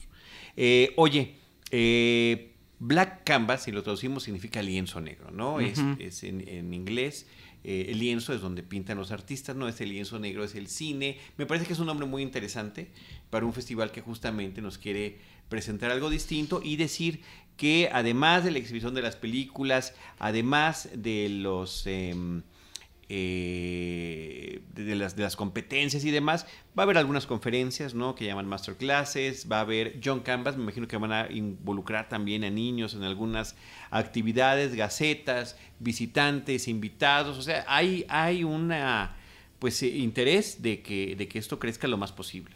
Eh, 0.58 0.94
oye, 0.98 1.36
eh, 1.70 2.51
Black 2.84 3.24
canvas, 3.26 3.62
si 3.62 3.72
lo 3.72 3.84
traducimos, 3.84 4.24
significa 4.24 4.60
lienzo 4.64 5.02
negro, 5.02 5.30
¿no? 5.30 5.60
Es, 5.60 5.78
en, 6.24 6.74
inglés. 6.74 7.28
Eh, 7.64 7.86
el 7.90 8.00
lienzo 8.00 8.34
es 8.34 8.42
donde 8.42 8.64
pintan 8.64 8.98
los 8.98 9.12
artistas, 9.12 9.56
¿no? 9.56 9.68
Ese 9.68 9.86
lienzo 9.86 10.18
negro 10.18 10.44
es 10.44 10.56
el 10.56 10.68
cine. 10.68 11.20
Me 11.38 11.46
parece 11.46 11.68
que 11.68 11.74
es 11.74 11.80
un 11.80 11.86
nombre 11.86 12.08
muy 12.08 12.24
interesante 12.24 12.90
para 13.30 13.46
un 13.46 13.54
festival 13.54 13.92
que 13.92 14.02
justamente 14.02 14.64
nos 14.64 14.80
quiere 14.80 15.20
presentar 15.48 15.92
algo 15.92 16.10
distinto 16.10 16.60
y 16.64 16.76
decir 16.76 17.22
que 17.56 17.88
además 17.94 18.44
de 18.44 18.50
la 18.50 18.58
exhibición 18.58 18.96
de 18.96 19.04
las 19.04 19.16
películas, 19.16 19.94
además 20.18 20.90
de 20.96 21.30
los... 21.30 21.86
Em, 21.86 22.42
eh, 23.14 24.62
de, 24.74 24.96
las, 24.96 25.36
competencias 25.36 26.06
y 26.06 26.12
demás. 26.12 26.46
Va 26.78 26.84
a 26.84 26.86
haber 26.86 26.98
algunas 26.98 27.28
conferencias, 27.28 27.94
¿no? 27.94 28.16
Que 28.16 28.26
llaman 28.26 28.48
masterclasses, 28.48 29.52
va 29.52 29.58
a 29.58 29.62
haber 29.62 30.00
John 30.02 30.22
Canvas, 30.22 30.56
me 30.56 30.64
imagino 30.64 30.88
que 30.88 30.96
van 30.96 31.12
a 31.12 31.30
involucrar 31.30 32.08
también 32.08 32.46
a 32.46 32.50
niños 32.50 32.94
en 32.94 33.04
algunas 33.04 33.58
actividades, 33.90 34.76
gacetas, 34.76 35.58
visitantes, 35.80 36.70
invitados, 36.70 37.38
o 37.38 37.42
sea, 37.42 37.66
hay, 37.68 38.06
hay 38.08 38.46
una 38.46 39.18
pues 39.60 39.84
eh, 39.84 39.90
interés 39.90 40.62
de 40.62 40.82
que, 40.82 41.18
de 41.18 41.28
que 41.28 41.38
esto 41.38 41.60
crezca 41.60 41.90
lo 41.90 41.98
más 41.98 42.14
posible. 42.14 42.56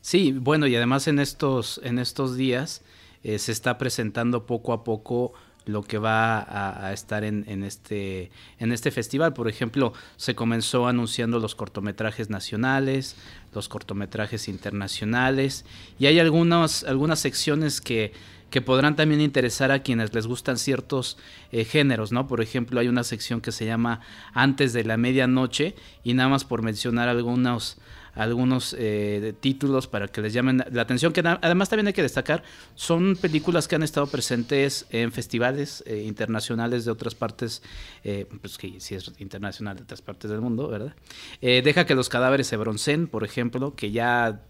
Sí, 0.00 0.32
bueno, 0.32 0.66
y 0.66 0.74
además 0.74 1.06
en 1.06 1.18
estos, 1.18 1.82
en 1.84 1.98
estos 1.98 2.34
días 2.34 2.82
eh, 3.24 3.38
se 3.38 3.52
está 3.52 3.76
presentando 3.76 4.46
poco 4.46 4.72
a 4.72 4.84
poco 4.84 5.34
lo 5.64 5.82
que 5.82 5.98
va 5.98 6.86
a, 6.86 6.92
estar 6.92 7.24
en, 7.24 7.64
este, 7.64 8.30
en 8.58 8.72
este 8.72 8.90
festival. 8.90 9.32
Por 9.32 9.48
ejemplo, 9.48 9.92
se 10.16 10.34
comenzó 10.34 10.86
anunciando 10.86 11.38
los 11.38 11.54
cortometrajes 11.54 12.30
nacionales, 12.30 13.16
los 13.54 13.68
cortometrajes 13.68 14.48
internacionales, 14.48 15.64
y 15.98 16.06
hay 16.06 16.18
algunas, 16.18 16.84
algunas 16.84 17.20
secciones 17.20 17.80
que, 17.80 18.12
que 18.50 18.60
podrán 18.60 18.96
también 18.96 19.20
interesar 19.20 19.72
a 19.72 19.82
quienes 19.82 20.12
les 20.14 20.26
gustan 20.26 20.58
ciertos 20.58 21.16
eh, 21.52 21.64
géneros, 21.64 22.12
¿no? 22.12 22.26
Por 22.26 22.40
ejemplo, 22.40 22.80
hay 22.80 22.88
una 22.88 23.04
sección 23.04 23.40
que 23.40 23.50
se 23.50 23.64
llama 23.64 24.00
Antes 24.34 24.72
de 24.72 24.84
la 24.84 24.96
Medianoche 24.96 25.74
y 26.04 26.14
nada 26.14 26.28
más 26.28 26.44
por 26.44 26.62
mencionar 26.62 27.08
algunos 27.08 27.78
algunos 28.14 28.76
eh, 28.78 29.34
títulos 29.40 29.86
para 29.86 30.08
que 30.08 30.20
les 30.20 30.32
llamen 30.32 30.64
la 30.70 30.82
atención, 30.82 31.12
que 31.12 31.20
además 31.20 31.68
también 31.68 31.86
hay 31.86 31.92
que 31.92 32.02
destacar, 32.02 32.42
son 32.74 33.16
películas 33.16 33.68
que 33.68 33.76
han 33.76 33.82
estado 33.82 34.06
presentes 34.06 34.86
en 34.90 35.12
festivales 35.12 35.82
eh, 35.86 36.02
internacionales 36.06 36.84
de 36.84 36.90
otras 36.90 37.14
partes, 37.14 37.62
eh, 38.04 38.26
pues 38.40 38.58
que 38.58 38.80
si 38.80 38.94
es 38.94 39.10
internacional 39.18 39.76
de 39.76 39.82
otras 39.82 40.02
partes 40.02 40.30
del 40.30 40.40
mundo, 40.40 40.68
¿verdad? 40.68 40.94
deja 41.40 41.86
que 41.86 41.94
los 41.94 42.08
cadáveres 42.08 42.46
se 42.46 42.56
broncen, 42.56 43.06
por 43.06 43.24
ejemplo, 43.24 43.74
que 43.74 43.90
ya 43.90 44.42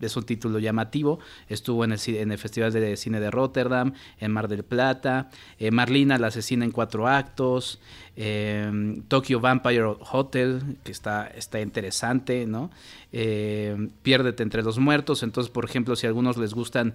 es 0.00 0.16
un 0.16 0.24
título 0.24 0.58
llamativo. 0.58 1.18
Estuvo 1.48 1.84
en 1.84 1.92
el, 1.92 2.00
en 2.06 2.38
Festival 2.38 2.72
de 2.72 2.96
Cine 2.96 3.20
de 3.20 3.30
Rotterdam, 3.30 3.92
en 4.20 4.32
Mar 4.32 4.48
del 4.48 4.64
Plata. 4.64 5.30
Eh, 5.58 5.70
Marlina, 5.70 6.18
la 6.18 6.28
asesina 6.28 6.64
en 6.64 6.70
cuatro 6.70 7.08
actos. 7.08 7.80
Eh, 8.16 9.00
Tokyo 9.08 9.40
Vampire 9.40 9.84
Hotel, 10.10 10.76
que 10.84 10.92
está, 10.92 11.26
está 11.28 11.60
interesante, 11.60 12.46
¿no? 12.46 12.70
Eh, 13.12 13.88
Piérdete 14.02 14.42
entre 14.42 14.62
los 14.62 14.78
muertos. 14.78 15.22
Entonces, 15.22 15.50
por 15.50 15.64
ejemplo, 15.64 15.96
si 15.96 16.06
a 16.06 16.10
algunos 16.10 16.36
les 16.36 16.54
gustan 16.54 16.94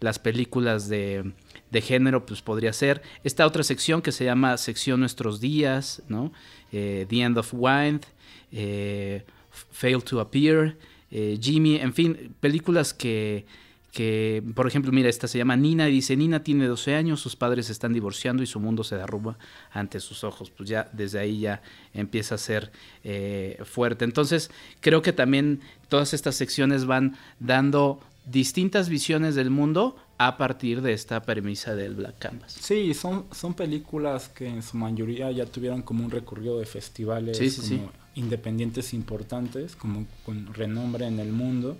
las 0.00 0.18
películas 0.18 0.88
de, 0.88 1.32
de, 1.70 1.80
género, 1.80 2.26
pues 2.26 2.42
podría 2.42 2.72
ser. 2.72 3.02
Esta 3.24 3.46
otra 3.46 3.62
sección 3.62 4.02
que 4.02 4.12
se 4.12 4.24
llama 4.24 4.56
Sección 4.56 5.00
Nuestros 5.00 5.40
Días, 5.40 6.02
¿no? 6.08 6.32
The 6.70 7.06
End 7.10 7.38
of 7.38 7.52
Wind. 7.52 8.06
Fail 9.70 10.02
to 10.04 10.20
Appear. 10.20 10.76
Eh, 11.10 11.38
Jimmy, 11.40 11.76
en 11.76 11.94
fin, 11.94 12.34
películas 12.40 12.92
que, 12.92 13.46
que, 13.92 14.42
por 14.54 14.66
ejemplo, 14.66 14.92
mira, 14.92 15.08
esta 15.08 15.26
se 15.28 15.38
llama 15.38 15.56
Nina 15.56 15.88
y 15.88 15.92
dice, 15.92 16.16
Nina 16.16 16.42
tiene 16.42 16.66
12 16.66 16.94
años, 16.94 17.20
sus 17.20 17.36
padres 17.36 17.66
se 17.66 17.72
están 17.72 17.92
divorciando 17.92 18.42
y 18.42 18.46
su 18.46 18.60
mundo 18.60 18.84
se 18.84 18.96
derrumba 18.96 19.38
ante 19.72 20.00
sus 20.00 20.24
ojos. 20.24 20.50
Pues 20.50 20.68
ya 20.68 20.88
desde 20.92 21.18
ahí 21.18 21.40
ya 21.40 21.62
empieza 21.94 22.34
a 22.34 22.38
ser 22.38 22.70
eh, 23.04 23.58
fuerte. 23.64 24.04
Entonces, 24.04 24.50
creo 24.80 25.02
que 25.02 25.12
también 25.12 25.60
todas 25.88 26.14
estas 26.14 26.36
secciones 26.36 26.84
van 26.84 27.16
dando 27.40 28.00
distintas 28.26 28.88
visiones 28.88 29.34
del 29.34 29.50
mundo 29.50 29.96
a 30.18 30.36
partir 30.36 30.82
de 30.82 30.92
esta 30.92 31.22
premisa 31.22 31.74
del 31.74 31.94
Black 31.94 32.18
Canvas. 32.18 32.52
Sí, 32.52 32.92
son, 32.92 33.26
son 33.32 33.54
películas 33.54 34.28
que 34.28 34.48
en 34.48 34.62
su 34.62 34.76
mayoría 34.76 35.30
ya 35.30 35.46
tuvieron 35.46 35.82
como 35.82 36.04
un 36.04 36.10
recorrido 36.10 36.58
de 36.58 36.66
festivales 36.66 37.38
independientes 38.18 38.92
importantes, 38.92 39.76
como 39.76 40.06
con 40.24 40.52
renombre 40.52 41.06
en 41.06 41.20
el 41.20 41.32
mundo. 41.32 41.76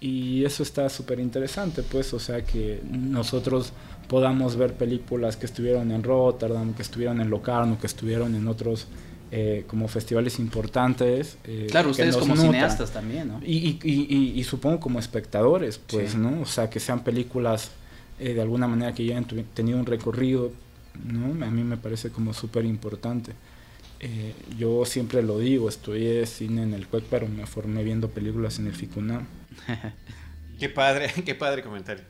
Y 0.00 0.44
eso 0.44 0.62
está 0.62 0.88
súper 0.88 1.18
interesante, 1.18 1.82
pues, 1.82 2.12
o 2.12 2.18
sea, 2.18 2.44
que 2.44 2.80
nosotros 2.90 3.72
podamos 4.08 4.56
ver 4.56 4.74
películas 4.74 5.36
que 5.36 5.46
estuvieron 5.46 5.90
en 5.92 6.02
Rotterdam, 6.02 6.74
que 6.74 6.82
estuvieron 6.82 7.20
en 7.20 7.30
Locarno, 7.30 7.78
que 7.80 7.86
estuvieron 7.86 8.34
en 8.34 8.46
otros 8.46 8.86
eh, 9.30 9.64
como 9.66 9.88
festivales 9.88 10.38
importantes. 10.38 11.38
Eh, 11.44 11.68
claro, 11.70 11.90
ustedes 11.90 12.16
como 12.16 12.36
cineastas 12.36 12.92
también, 12.92 13.28
¿no? 13.28 13.40
Y, 13.42 13.80
y, 13.82 14.32
y, 14.38 14.44
supongo 14.44 14.78
como 14.78 14.98
espectadores, 14.98 15.78
pues, 15.78 16.14
¿no? 16.14 16.42
O 16.42 16.46
sea, 16.46 16.68
que 16.68 16.80
sean 16.80 17.02
películas 17.02 17.70
eh, 18.20 18.34
de 18.34 18.42
alguna 18.42 18.68
manera 18.68 18.94
que 18.94 19.04
ya 19.04 19.16
hayan 19.16 19.26
tenido 19.54 19.78
un 19.78 19.86
recorrido, 19.86 20.52
¿no? 21.04 21.44
A 21.44 21.50
mí 21.50 21.64
me 21.64 21.76
parece 21.76 22.10
como 22.10 22.34
súper 22.34 22.64
importante. 22.64 23.32
Eh, 24.00 24.34
yo 24.58 24.84
siempre 24.84 25.22
lo 25.22 25.38
digo, 25.38 25.68
estudié 25.68 26.26
cine 26.26 26.62
en 26.62 26.74
el 26.74 26.86
CUEC, 26.86 27.04
pero 27.04 27.28
me 27.28 27.46
formé 27.46 27.82
viendo 27.82 28.10
películas 28.10 28.58
en 28.58 28.66
el 28.66 28.74
FICUNAM. 28.74 29.26
qué 30.58 30.68
padre, 30.68 31.10
qué 31.24 31.34
padre 31.34 31.62
comentario. 31.62 32.04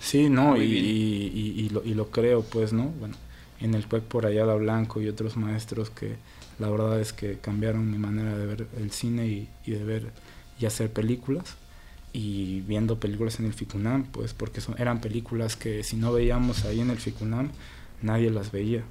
Sí, 0.00 0.28
no, 0.28 0.56
y, 0.56 0.62
y, 0.62 1.68
lo, 1.68 1.84
y, 1.84 1.94
lo, 1.94 2.10
creo, 2.10 2.42
pues, 2.42 2.72
¿no? 2.72 2.84
Bueno, 2.84 3.14
en 3.60 3.74
el 3.74 3.86
CUEC 3.86 4.04
por 4.04 4.26
allá 4.26 4.44
Blanco 4.54 5.00
y 5.00 5.08
otros 5.08 5.36
maestros 5.36 5.90
que 5.90 6.16
la 6.60 6.68
verdad 6.68 7.00
es 7.00 7.12
que 7.12 7.38
cambiaron 7.38 7.90
mi 7.90 7.98
manera 7.98 8.36
de 8.36 8.46
ver 8.46 8.66
el 8.78 8.90
cine 8.90 9.26
y, 9.26 9.48
de 9.70 9.82
ver 9.82 10.12
y 10.58 10.66
hacer 10.66 10.92
películas. 10.92 11.56
Y 12.12 12.62
viendo 12.62 12.98
películas 12.98 13.38
en 13.38 13.46
el 13.46 13.54
FICUNAM, 13.54 14.04
pues, 14.06 14.34
porque 14.34 14.60
son, 14.60 14.74
eran 14.78 15.00
películas 15.00 15.56
que 15.56 15.84
si 15.84 15.96
no 15.96 16.12
veíamos 16.12 16.64
ahí 16.64 16.80
en 16.80 16.90
el 16.90 16.98
FICUNAM, 16.98 17.50
nadie 18.02 18.30
las 18.30 18.52
veía. 18.52 18.82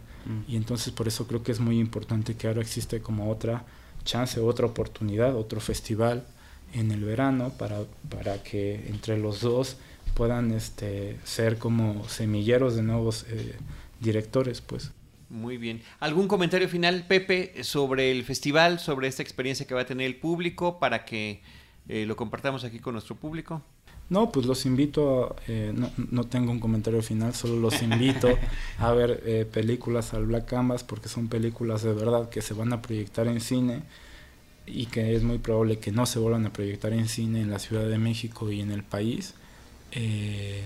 Y 0.47 0.55
entonces 0.55 0.93
por 0.93 1.07
eso 1.07 1.27
creo 1.27 1.43
que 1.43 1.51
es 1.51 1.59
muy 1.59 1.79
importante 1.79 2.35
que 2.35 2.47
ahora 2.47 2.61
existe 2.61 3.01
como 3.01 3.31
otra 3.31 3.65
chance, 4.03 4.39
otra 4.39 4.65
oportunidad, 4.65 5.35
otro 5.35 5.59
festival 5.59 6.25
en 6.73 6.91
el 6.91 7.03
verano 7.03 7.51
para, 7.57 7.81
para 8.09 8.43
que 8.43 8.87
entre 8.89 9.17
los 9.17 9.41
dos 9.41 9.77
puedan 10.13 10.51
este, 10.51 11.17
ser 11.23 11.57
como 11.57 12.07
semilleros 12.07 12.75
de 12.75 12.83
nuevos 12.83 13.25
eh, 13.29 13.55
directores, 13.99 14.61
pues. 14.61 14.91
Muy 15.29 15.57
bien. 15.57 15.81
¿Algún 15.99 16.27
comentario 16.27 16.67
final, 16.67 17.05
Pepe, 17.07 17.63
sobre 17.63 18.11
el 18.11 18.23
festival, 18.23 18.79
sobre 18.79 19.07
esta 19.07 19.21
experiencia 19.21 19.67
que 19.67 19.75
va 19.75 19.81
a 19.81 19.85
tener 19.85 20.07
el 20.07 20.15
público 20.15 20.79
para 20.79 21.05
que 21.05 21.41
eh, 21.87 22.05
lo 22.05 22.15
compartamos 22.15 22.63
aquí 22.63 22.79
con 22.79 22.93
nuestro 22.93 23.15
público? 23.15 23.61
No, 24.09 24.31
pues 24.31 24.47
los 24.47 24.65
invito, 24.65 25.35
eh, 25.47 25.71
no, 25.75 25.91
no, 26.09 26.23
tengo 26.23 26.51
un 26.51 26.59
comentario 26.59 27.03
final, 27.03 27.35
solo 27.35 27.57
los 27.59 27.83
invito 27.83 28.27
a 28.79 28.91
ver 28.91 29.21
eh, 29.25 29.45
películas 29.45 30.15
al 30.15 30.25
Black 30.25 30.47
Canvas 30.47 30.83
porque 30.83 31.09
son 31.09 31.27
películas 31.27 31.83
de 31.83 31.93
verdad 31.93 32.29
que 32.29 32.41
se 32.41 32.55
van 32.55 32.73
a 32.73 32.81
proyectar 32.81 33.27
en 33.27 33.39
cine 33.39 33.83
y 34.65 34.87
que 34.87 35.15
es 35.15 35.21
muy 35.21 35.37
probable 35.37 35.77
que 35.77 35.91
no 35.91 36.07
se 36.07 36.17
vuelvan 36.17 36.47
a 36.47 36.53
proyectar 36.53 36.91
en 36.93 37.07
cine 37.07 37.41
en 37.41 37.51
la 37.51 37.59
Ciudad 37.59 37.87
de 37.87 37.99
México 37.99 38.51
y 38.51 38.61
en 38.61 38.71
el 38.71 38.83
país. 38.83 39.35
Eh, 39.91 40.63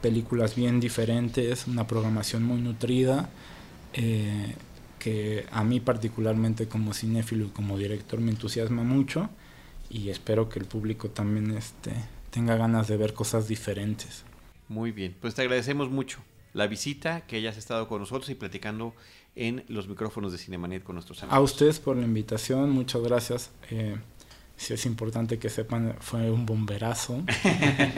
películas 0.00 0.54
bien 0.54 0.78
diferentes, 0.78 1.66
una 1.66 1.86
programación 1.86 2.44
muy 2.44 2.60
nutrida, 2.60 3.28
que 4.98 5.46
a 5.50 5.64
mí 5.64 5.80
particularmente 5.80 6.66
como 6.68 6.94
cinéfilo 6.94 7.46
y 7.46 7.48
como 7.48 7.76
director 7.76 8.20
me 8.20 8.30
entusiasma 8.30 8.84
mucho 8.84 9.28
y 9.92 10.08
espero 10.08 10.48
que 10.48 10.58
el 10.58 10.64
público 10.64 11.10
también 11.10 11.50
este, 11.56 11.92
tenga 12.30 12.56
ganas 12.56 12.88
de 12.88 12.96
ver 12.96 13.12
cosas 13.12 13.46
diferentes. 13.46 14.24
Muy 14.68 14.90
bien, 14.90 15.14
pues 15.20 15.34
te 15.34 15.42
agradecemos 15.42 15.90
mucho 15.90 16.18
la 16.54 16.66
visita, 16.66 17.22
que 17.26 17.36
hayas 17.36 17.58
estado 17.58 17.88
con 17.88 18.00
nosotros 18.00 18.30
y 18.30 18.34
platicando 18.34 18.94
en 19.36 19.64
los 19.68 19.88
micrófonos 19.88 20.32
de 20.32 20.38
Cinemanet 20.38 20.82
con 20.82 20.96
nuestros 20.96 21.22
amigos. 21.22 21.36
A 21.36 21.40
ustedes 21.40 21.78
por 21.78 21.96
la 21.96 22.04
invitación, 22.04 22.70
muchas 22.70 23.02
gracias. 23.02 23.50
Eh, 23.70 23.96
si 24.56 24.74
es 24.74 24.86
importante 24.86 25.38
que 25.38 25.50
sepan, 25.50 25.96
fue 26.00 26.30
un 26.30 26.46
bomberazo. 26.46 27.22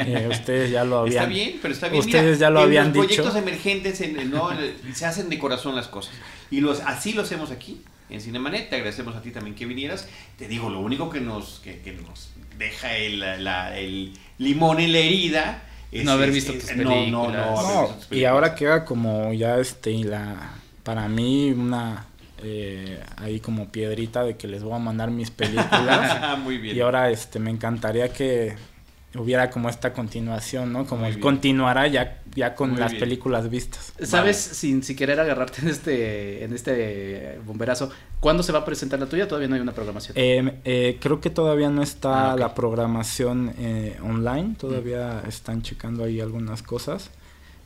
Eh, 0.07 0.29
ustedes 0.31 0.71
ya 0.71 0.85
lo 0.85 0.99
habían. 0.99 1.25
Está 1.25 1.27
bien, 1.27 1.59
pero 1.63 1.73
está 1.73 1.89
bien. 1.89 2.01
Ustedes 2.01 2.39
ya 2.39 2.51
lo 2.51 2.61
habían 2.61 2.93
los 2.93 3.07
dicho. 3.07 3.23
Proyectos 3.23 3.37
emergentes 3.37 4.27
¿no? 4.27 4.51
se 4.95 5.07
hacen 5.07 5.29
de 5.31 5.39
corazón 5.39 5.75
las 5.75 5.89
cosas. 5.89 6.15
Y 6.51 6.61
los, 6.61 6.81
así 6.81 7.13
lo 7.13 7.23
hacemos 7.23 7.51
aquí 7.51 7.83
en 8.11 8.21
Cinemanet. 8.21 8.71
Te 8.71 8.77
agradecemos 8.77 9.15
a 9.17 9.23
ti 9.23 9.31
también 9.31 9.55
que 9.55 9.67
vinieras. 9.67 10.09
Te 10.39 10.49
digo, 10.49 10.71
lo 10.71 10.81
único 10.81 11.11
que 11.11 11.21
nos, 11.21 11.61
que, 11.61 11.81
que 11.81 11.93
nos 11.93 12.31
deja 12.59 12.97
el, 12.97 13.21
la, 13.45 13.77
el, 13.79 14.13
limón 14.39 14.81
en 14.81 14.93
la 14.93 14.99
herida 14.99 15.63
es, 15.91 16.05
no 16.05 16.13
haber 16.13 16.31
visto 16.31 16.53
tus 16.53 16.65
películas. 16.65 17.09
No, 17.11 17.31
no, 17.31 17.89
no. 17.89 17.97
Y 18.11 18.25
ahora 18.25 18.55
queda 18.55 18.85
como 18.85 19.33
ya 19.33 19.59
este, 19.59 19.93
la, 20.05 20.55
para 20.83 21.09
mí 21.09 21.51
una 21.51 22.07
eh, 22.43 23.03
ahí 23.17 23.41
como 23.41 23.71
piedrita 23.71 24.23
de 24.23 24.37
que 24.37 24.47
les 24.47 24.63
voy 24.63 24.75
a 24.75 24.79
mandar 24.79 25.11
mis 25.11 25.31
películas. 25.31 26.39
Muy 26.39 26.59
bien. 26.59 26.77
Y 26.77 26.81
ahora 26.81 27.11
este 27.11 27.39
me 27.39 27.51
encantaría 27.51 28.13
que 28.13 28.55
hubiera 29.17 29.51
como 29.51 29.69
esta 29.69 29.93
continuación, 29.93 30.73
¿no? 30.73 30.87
Como 30.87 31.07
el 31.07 31.21
continuará 31.21 31.87
ya, 31.87 32.23
ya 32.35 32.55
con 32.55 32.79
las 32.79 32.95
películas 32.95 33.49
vistas. 33.49 33.93
¿Sabes, 34.03 34.37
sin, 34.37 34.83
si 34.83 34.97
querer 34.97 35.21
agarrarte 35.21 35.63
en 35.63 35.69
este, 35.69 36.45
en 36.45 36.53
este 36.53 37.39
bomberazo, 37.45 37.91
cuándo 38.21 38.43
se 38.43 38.53
va 38.53 38.61
a 38.61 38.65
presentar 38.65 38.99
la 38.99 39.07
tuya? 39.07 39.29
Todavía 39.29 39.49
no 39.49 39.55
hay 39.55 39.61
una 39.61 39.73
programación. 39.73 40.17
Eh, 40.17 40.61
eh, 40.65 40.99
creo 41.01 41.21
que 41.21 41.31
todavía 41.31 41.71
no 41.71 41.83
está 41.83 42.33
ah, 42.33 42.37
la 42.37 42.55
programación 42.55 43.55
eh, 43.59 43.97
online, 44.03 44.57
todavía 44.59 45.23
mm. 45.25 45.29
están 45.29 45.63
checando 45.63 46.05
ahí 46.05 46.21
algunas 46.21 46.63
cosas. 46.63 47.11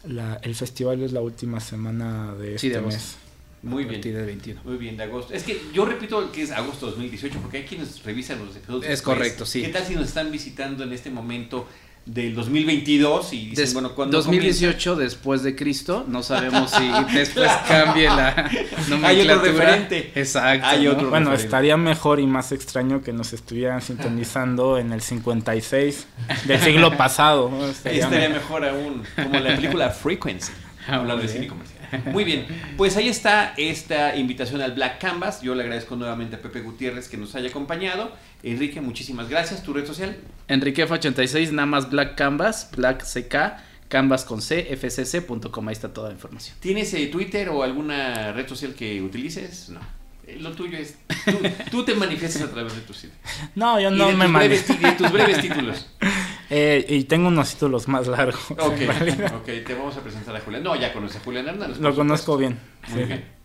La, 0.04 0.38
el 0.42 0.54
festival 0.54 1.02
es 1.02 1.12
la 1.12 1.20
última 1.20 1.60
semana 1.60 2.34
de 2.34 2.54
este 2.54 2.80
mes. 2.80 3.16
Muy 3.62 3.84
bien. 3.84 4.00
Del 4.00 4.24
21. 4.24 4.60
Muy 4.64 4.76
bien, 4.76 4.96
de 4.96 5.04
agosto. 5.04 5.34
Es 5.34 5.42
que 5.42 5.60
yo 5.72 5.84
repito 5.84 6.30
que 6.30 6.42
es 6.42 6.50
agosto 6.50 6.86
2018 6.86 7.38
porque 7.40 7.58
hay 7.58 7.64
quienes 7.64 8.02
revisan 8.04 8.44
los 8.44 8.54
episodios. 8.54 8.90
Es 8.90 9.02
correcto, 9.02 9.44
sí. 9.44 9.62
¿Qué 9.62 9.68
tal 9.68 9.84
si 9.84 9.94
nos 9.94 10.08
están 10.08 10.30
visitando 10.30 10.84
en 10.84 10.92
este 10.92 11.10
momento 11.10 11.66
del 12.08 12.34
2022 12.34 13.32
y 13.34 13.50
dicen, 13.50 13.72
bueno, 13.74 13.94
cuando 13.94 14.16
2018 14.16 14.96
después 14.96 15.42
de 15.42 15.54
Cristo, 15.54 16.06
no 16.08 16.22
sabemos 16.22 16.70
si 16.70 16.90
después 17.14 17.50
cambie 17.68 18.06
la 18.06 18.50
nomenclatura. 18.88 19.08
Hay 19.08 19.20
otro 19.20 19.42
referente. 19.42 20.12
Exacto. 20.14 20.66
Hay 20.66 20.86
otro 20.86 21.10
bueno, 21.10 21.34
estaría 21.34 21.76
mejor 21.76 22.18
y 22.18 22.26
más 22.26 22.50
extraño 22.52 23.02
que 23.02 23.12
nos 23.12 23.32
estuvieran 23.34 23.82
sintonizando 23.82 24.78
en 24.78 24.92
el 24.92 25.02
56 25.02 26.06
del 26.46 26.60
siglo 26.60 26.96
pasado. 26.96 27.50
Estaría, 27.68 28.04
estaría 28.04 28.28
mejor 28.30 28.64
aún, 28.64 29.02
como 29.14 29.38
la 29.38 29.56
película 29.56 29.90
Frequency, 29.90 30.52
hablando 30.86 31.22
de 31.22 31.28
cine 31.28 31.46
comercial. 31.46 31.77
Muy 32.12 32.24
bien, 32.24 32.46
pues 32.76 32.96
ahí 32.96 33.08
está 33.08 33.54
esta 33.56 34.16
invitación 34.16 34.60
al 34.60 34.72
Black 34.72 35.00
Canvas. 35.00 35.40
Yo 35.42 35.54
le 35.54 35.62
agradezco 35.62 35.96
nuevamente 35.96 36.36
a 36.36 36.42
Pepe 36.42 36.60
Gutiérrez 36.60 37.08
que 37.08 37.16
nos 37.16 37.34
haya 37.34 37.48
acompañado. 37.48 38.12
Enrique, 38.42 38.80
muchísimas 38.80 39.28
gracias. 39.28 39.62
¿Tu 39.62 39.72
red 39.72 39.86
social? 39.86 40.16
Enriquef86, 40.48 41.50
nada 41.52 41.66
más 41.66 41.90
Black 41.90 42.14
Canvas, 42.16 42.70
Black 42.76 43.02
CK, 43.04 43.60
Canvas 43.88 44.24
con 44.24 44.42
C, 44.42 44.76
fcc.com. 44.76 45.68
Ahí 45.68 45.72
está 45.72 45.92
toda 45.92 46.08
la 46.08 46.14
información. 46.14 46.56
¿Tienes 46.60 46.92
eh, 46.94 47.06
Twitter 47.06 47.48
o 47.48 47.62
alguna 47.62 48.32
red 48.32 48.46
social 48.48 48.74
que 48.74 49.00
utilices? 49.02 49.70
No. 49.70 49.80
Eh, 50.26 50.36
Lo 50.40 50.52
tuyo 50.52 50.76
es. 50.78 50.96
Tú, 51.24 51.38
tú 51.70 51.84
te 51.84 51.94
manifiestas 51.94 52.42
a 52.42 52.50
través 52.50 52.74
de 52.74 52.80
tu 52.82 52.92
sitio. 52.92 53.16
No, 53.54 53.80
yo 53.80 53.90
Y 53.92 53.96
no 53.98 54.08
de 54.08 54.14
me 54.28 54.48
ti- 54.58 54.76
de 54.76 54.92
tus 54.92 55.10
breves 55.10 55.40
títulos. 55.40 55.86
Eh, 56.50 56.84
y 56.88 57.04
tengo 57.04 57.28
unos 57.28 57.52
títulos 57.52 57.88
más 57.88 58.06
largos. 58.06 58.50
Ok, 58.52 58.72
en 58.80 58.88
realidad. 58.88 59.36
ok, 59.36 59.44
te 59.44 59.74
vamos 59.74 59.96
a 59.96 60.00
presentar 60.00 60.34
a 60.34 60.40
Julián. 60.40 60.62
No, 60.62 60.76
ya 60.76 60.92
conoces 60.92 61.20
a 61.20 61.24
Julián 61.24 61.48
Hernández. 61.48 61.78
Lo 61.78 61.94
conozco 61.94 62.32
supuesto. 62.32 62.38
bien. 62.38 62.58
Muy 62.88 63.00
sí. 63.02 63.06
bien. 63.06 63.38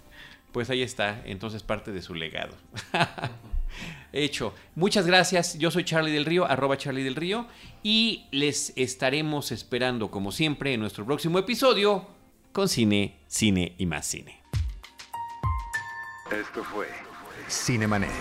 Pues 0.51 0.69
ahí 0.69 0.83
está, 0.83 1.21
entonces 1.25 1.63
parte 1.63 1.91
de 1.91 2.01
su 2.01 2.13
legado. 2.13 2.55
Hecho. 4.13 4.53
Muchas 4.75 5.07
gracias. 5.07 5.57
Yo 5.57 5.71
soy 5.71 5.83
Charlie 5.83 6.11
del 6.11 6.25
Río, 6.25 6.45
arroba 6.45 6.77
Charlie 6.77 7.03
del 7.03 7.15
Río, 7.15 7.47
y 7.81 8.27
les 8.31 8.71
estaremos 8.75 9.51
esperando, 9.51 10.11
como 10.11 10.31
siempre, 10.31 10.73
en 10.73 10.79
nuestro 10.79 11.05
próximo 11.05 11.39
episodio 11.39 12.07
con 12.51 12.69
cine, 12.69 13.17
cine 13.27 13.73
y 13.79 13.87
más 13.87 14.05
cine. 14.05 14.39
Esto 16.31 16.63
fue 16.63 16.87
Cinemanet. 17.49 18.11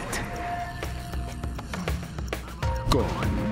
Con 2.91 3.52